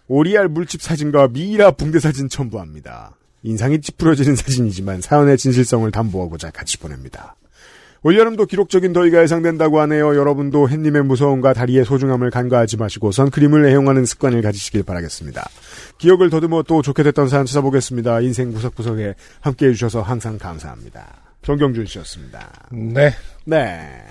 오리알 0.08 0.48
물집 0.48 0.82
사진과 0.82 1.28
미이라 1.28 1.72
붕대 1.72 2.00
사진 2.00 2.28
첨부합니다. 2.28 3.14
인상이 3.42 3.80
찌푸려지는 3.80 4.34
사진이지만 4.34 5.00
사연의 5.00 5.38
진실성을 5.38 5.88
담보하고자 5.90 6.50
같이 6.50 6.78
보냅니다. 6.78 7.36
올여름도 8.02 8.46
기록적인 8.46 8.92
더위가 8.92 9.22
예상된다고 9.22 9.80
하네요. 9.80 10.16
여러분도 10.16 10.68
햇님의 10.68 11.02
무서움과 11.04 11.52
다리의 11.52 11.84
소중함을 11.84 12.30
간과하지 12.30 12.76
마시고 12.76 13.10
선크림을 13.10 13.66
애용하는 13.66 14.04
습관을 14.04 14.40
가지시길 14.40 14.84
바라겠습니다. 14.84 15.48
기억을 15.98 16.30
더듬어 16.30 16.62
또 16.62 16.80
좋게 16.80 17.02
됐던 17.02 17.28
사연 17.28 17.44
찾아보겠습니다. 17.44 18.20
인생 18.20 18.52
구석구석에 18.52 19.14
함께해 19.40 19.72
주셔서 19.72 20.02
항상 20.02 20.38
감사합니다. 20.38 21.27
정경준 21.48 21.87
씨였습니다. 21.87 22.46
네. 22.70 23.14
네. 23.46 24.04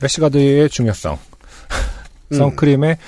래시가드의 0.00 0.68
중요성, 0.68 1.16
음. 2.32 2.34
선크림의 2.36 2.98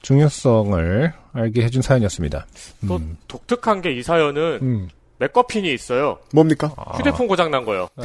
중요성을 0.00 1.12
알게 1.32 1.64
해준 1.64 1.82
사연이었습니다. 1.82 2.46
또 2.86 2.96
음. 2.98 3.16
독특한 3.26 3.82
게 3.82 3.90
이 3.90 4.02
사연은 4.04 4.60
음. 4.62 4.88
맥커핀이 5.18 5.74
있어요. 5.74 6.20
뭡니까? 6.32 6.72
아. 6.76 6.96
휴대폰 6.98 7.26
고장 7.26 7.50
난 7.50 7.64
거요. 7.64 7.88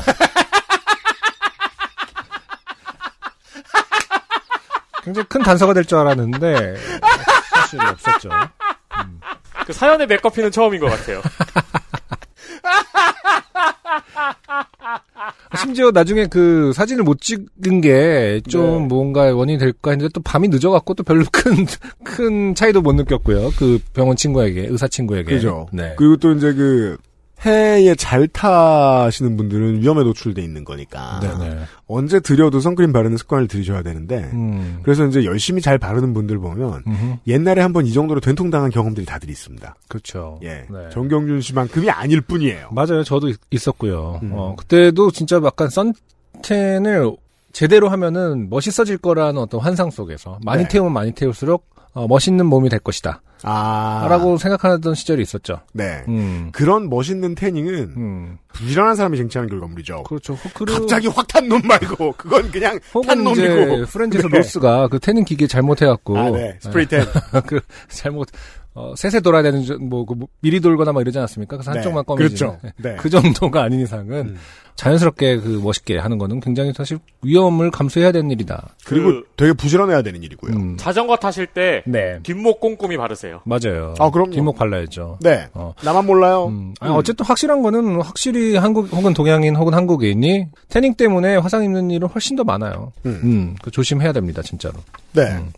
굉장히 5.04 5.28
큰 5.28 5.44
단서가 5.44 5.74
될 5.76 5.84
줄 5.86 5.98
알았는데 6.00 6.78
사실 7.54 7.80
없었죠. 7.80 8.30
그 9.68 9.74
사연의 9.74 10.08
맥커핀은 10.08 10.50
처음인 10.52 10.80
것 10.80 10.88
같아요. 10.90 11.22
심지어 15.72 15.92
나중에 15.92 16.26
그 16.26 16.74
사진을 16.74 17.04
못 17.04 17.22
찍은 17.22 17.80
게좀 17.80 18.82
네. 18.82 18.88
뭔가 18.88 19.34
원인이 19.34 19.58
될까 19.58 19.92
했는데 19.92 20.12
또 20.14 20.22
밤이 20.22 20.50
늦어갖고 20.50 20.96
또 20.96 21.04
별로 21.04 21.24
큰, 21.32 21.66
큰 22.04 22.54
차이도 22.54 22.82
못 22.82 22.92
느꼈고요. 22.94 23.52
그 23.58 23.80
병원 23.94 24.18
친구에게, 24.18 24.68
의사 24.70 24.90
친구에게. 24.90 25.34
그죠. 25.34 25.68
네. 25.72 25.94
그리고 25.98 26.18
또 26.18 26.34
이제 26.34 26.54
그 26.54 26.98
해에 27.46 27.96
잘 27.96 28.28
타시는 28.28 29.36
분들은 29.36 29.82
위험에 29.82 30.04
노출돼 30.04 30.42
있는 30.44 30.64
거니까 30.64 31.20
네네. 31.22 31.62
언제 31.88 32.20
들여도 32.20 32.60
선크림 32.60 32.94
바르는 32.94 33.18
습관을 33.18 33.48
들이셔야 33.48 33.82
되는데 33.82 34.30
음. 34.34 34.80
그래서 34.84 35.06
이제 35.08 35.26
열심히 35.26 35.62
잘 35.62 35.78
바르는 35.80 36.14
분들 36.14 36.38
보면 36.38 36.84
음흠. 36.86 37.16
옛날에 37.28 37.62
한번 37.62 37.86
이 37.88 37.94
정도로 37.94 38.20
된통당한 38.20 38.70
경험들이 38.70 39.06
다들 39.08 39.30
있습니다. 39.30 39.76
그렇죠. 39.88 40.40
예, 40.44 40.66
네. 40.70 40.90
정경준 40.92 41.42
씨만큼이 41.42 41.90
아닐 41.90 42.22
뿐이에요. 42.22 42.70
맞아요. 42.72 43.04
저도 43.04 43.30
있- 43.30 43.40
있었고요. 43.50 44.20
음. 44.22 44.32
어, 44.34 44.56
그때도 44.56 45.10
진짜 45.12 45.42
약간 45.44 45.68
선텐을 45.70 47.12
제대로 47.54 47.90
하면은 47.90 48.50
멋있어질 48.50 48.98
거라는 49.00 49.42
어떤 49.42 49.60
환상 49.60 49.90
속에서 49.90 50.40
많이 50.46 50.64
네. 50.64 50.70
태우면 50.70 50.94
많이 50.94 51.12
태울수록 51.12 51.71
어, 51.94 52.08
멋있는 52.08 52.46
몸이 52.46 52.70
될 52.70 52.80
것이다. 52.80 53.22
아, 53.44 54.06
라고 54.08 54.38
생각하던 54.38 54.94
시절이 54.94 55.22
있었죠. 55.24 55.62
네. 55.74 56.04
음. 56.08 56.50
그런 56.52 56.90
멋있는 56.90 57.34
태닝은 57.34 57.74
음. 57.98 58.38
부지런한 58.54 58.96
사람이 58.96 59.18
쟁취하는 59.18 59.50
결과물이죠. 59.50 60.04
그렇죠. 60.04 60.38
그리고 60.54 60.80
갑자기 60.80 61.08
확 61.08 61.28
탄 61.28 61.48
놈 61.48 61.60
말고 61.64 62.14
그건 62.18 62.52
그냥 62.52 62.80
탄 63.06 63.24
놈이고. 63.24 63.86
프렌즈에서 63.88 64.28
네. 64.28 64.38
로스가 64.38 64.90
그 64.90 65.00
태닝 65.00 65.24
기계 65.26 65.48
잘못해갖고 65.48 66.18
아, 66.18 66.30
네. 66.30 66.58
스프레이 66.62 66.86
텐. 66.86 67.04
그 67.48 67.60
잘못 67.90 68.28
어, 68.74 68.94
세세 68.96 69.20
돌아야 69.20 69.44
되는 69.44 69.66
저- 69.66 69.78
뭐 69.78 70.06
그, 70.06 70.16
미리 70.40 70.62
돌거나 70.62 70.94
막 70.94 71.02
이러지 71.02 71.18
않았습니까? 71.18 71.58
그래서 71.58 71.72
한쪽만 71.72 72.04
네. 72.04 72.08
검해지는 72.08 72.52
그렇죠. 72.60 72.74
네. 72.78 72.96
그 72.96 73.10
정도가 73.10 73.64
아닌 73.64 73.82
이상은 73.82 74.14
음. 74.30 74.38
자연스럽게 74.76 75.38
그 75.42 75.60
멋있게 75.62 75.98
하는 75.98 76.18
거는 76.18 76.40
굉장히 76.40 76.72
사실 76.74 76.98
위험을 77.22 77.70
감수해야 77.70 78.14
되는 78.14 78.32
일이다. 78.32 78.70
그리고 78.86 79.08
그 79.08 79.24
되게 79.36 79.52
부지런해야 79.52 80.02
되는 80.02 80.24
일이고요. 80.24 80.54
음. 80.56 80.78
자전거 80.78 81.18
타실 81.18 81.48
때 81.48 81.84
네. 81.86 82.20
뒷목 82.24 82.62
꼼꼼히 82.62 82.96
바르세요. 82.96 83.42
맞아요. 83.44 83.94
아, 84.00 84.10
그럼요. 84.10 84.32
뒷목 84.32 84.56
발라야죠. 84.56 85.18
네. 85.22 85.50
어. 85.54 85.74
나만 85.84 86.06
몰라요. 86.06 86.48
음. 86.48 86.74
아니, 86.80 86.94
어쨌든 86.96 87.26
확실한 87.26 87.62
거는 87.64 88.02
확실히 88.02 88.56
한국 88.56 88.92
혹은 88.94 89.14
동양인 89.14 89.58
혹은 89.58 89.74
한국인이 89.74 90.48
태닝 90.70 90.94
때문에 90.96 91.36
화상 91.36 91.66
입는 91.66 91.92
일은 91.92 92.08
훨씬 92.08 92.38
더 92.38 92.46
많아요. 92.46 92.94
음. 93.06 93.20
음, 93.24 93.56
그 93.62 93.70
조심해야 93.70 94.14
됩니다, 94.14 94.42
진짜로. 94.42 94.76
네. 95.12 95.24
음. 95.34 95.52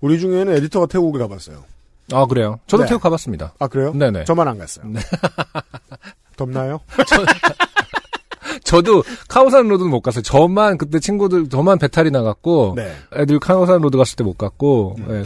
우리 0.00 0.18
중에는 0.20 0.52
에디터가 0.54 0.86
태국에 0.86 1.18
가봤어요. 1.18 1.64
아 2.12 2.26
그래요? 2.26 2.58
저도 2.66 2.82
네. 2.84 2.88
태국 2.88 3.02
가봤습니다. 3.02 3.54
아, 3.58 3.68
그래요? 3.68 3.92
네네. 3.94 4.24
저만 4.24 4.48
안 4.48 4.58
갔어요. 4.58 4.86
덥나요? 6.36 6.80
저 8.64 8.80
도 8.82 9.02
카오산 9.28 9.68
로드는 9.68 9.90
못 9.90 10.00
갔어요. 10.00 10.22
저만 10.22 10.78
그때 10.78 10.98
친구들 10.98 11.48
저만 11.48 11.78
배탈이 11.78 12.10
나갖고 12.10 12.74
네. 12.76 12.90
애들 13.14 13.38
카오산 13.38 13.80
로드 13.82 13.96
갔을 13.98 14.16
때 14.16 14.24
못 14.24 14.38
갔고 14.38 14.96
예. 15.10 15.24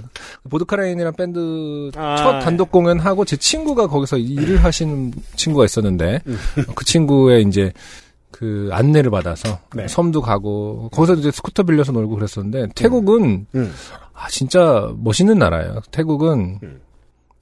보드카레인이랑 0.51 1.13
밴드 1.15 1.39
음. 1.39 1.91
아, 1.97 2.17
첫 2.17 2.41
단독 2.41 2.71
공연 2.73 2.99
하고 2.99 3.25
제 3.25 3.37
친구가 3.37 3.87
거기서 3.87 4.17
일을 4.19 4.65
하시는 4.65 5.13
친구가 5.37 5.65
있었는데 5.65 6.21
음. 6.27 6.39
그 6.75 6.85
친구의 6.85 7.45
이제 7.45 7.73
그 8.33 8.69
안내를 8.73 9.11
받아서 9.11 9.61
네. 9.75 9.87
섬도 9.89 10.23
가고 10.23 10.89
거기서 10.93 11.15
이제 11.15 11.31
스쿠터 11.31 11.63
빌려서 11.65 11.93
놀고 11.93 12.17
그랬었는데 12.17 12.69
태국은 12.75 13.47
음. 13.55 13.73
아 14.17 14.29
진짜 14.29 14.93
멋있는 14.97 15.39
나라예요. 15.39 15.81
태국은 15.91 16.59
음. 16.63 16.81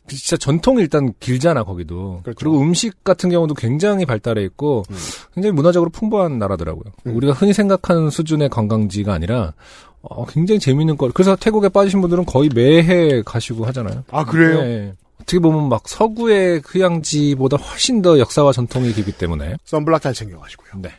진짜 0.06 0.36
전통이 0.36 0.82
일단 0.82 1.12
길잖아 1.20 1.62
거기도. 1.64 2.20
그렇죠. 2.22 2.36
그리고 2.38 2.60
음식 2.60 3.04
같은 3.04 3.30
경우도 3.30 3.54
굉장히 3.54 4.04
발달해 4.04 4.42
있고 4.44 4.82
음. 4.90 4.96
굉장히 5.34 5.52
문화적으로 5.52 5.90
풍부한 5.90 6.38
나라더라고요. 6.38 6.84
음. 7.06 7.16
우리가 7.16 7.32
흔히 7.32 7.52
생각하는 7.52 8.10
수준의 8.10 8.50
관광지가 8.50 9.14
아니라 9.14 9.54
어, 10.02 10.26
굉장히 10.26 10.58
재밌는 10.58 10.98
거. 10.98 11.10
그래서 11.14 11.36
태국에 11.36 11.70
빠지신 11.70 12.00
분들은 12.02 12.26
거의 12.26 12.50
매해 12.54 13.22
가시고 13.22 13.64
하잖아요. 13.66 14.04
아, 14.10 14.24
그래요? 14.24 14.62
네. 14.62 14.92
어떻게 15.22 15.38
보면 15.38 15.70
막 15.70 15.88
서구의 15.88 16.62
휴양지보다 16.66 17.56
훨씬 17.56 18.02
더 18.02 18.18
역사와 18.18 18.52
전통이 18.52 18.92
길기 18.92 19.12
때문에. 19.12 19.56
썬블락 19.64 20.02
잘 20.02 20.12
챙겨가시고요. 20.12 20.82
네. 20.82 20.90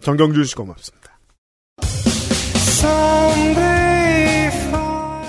정경준 0.00 0.44
씨 0.44 0.56
고맙습니다. 0.56 1.14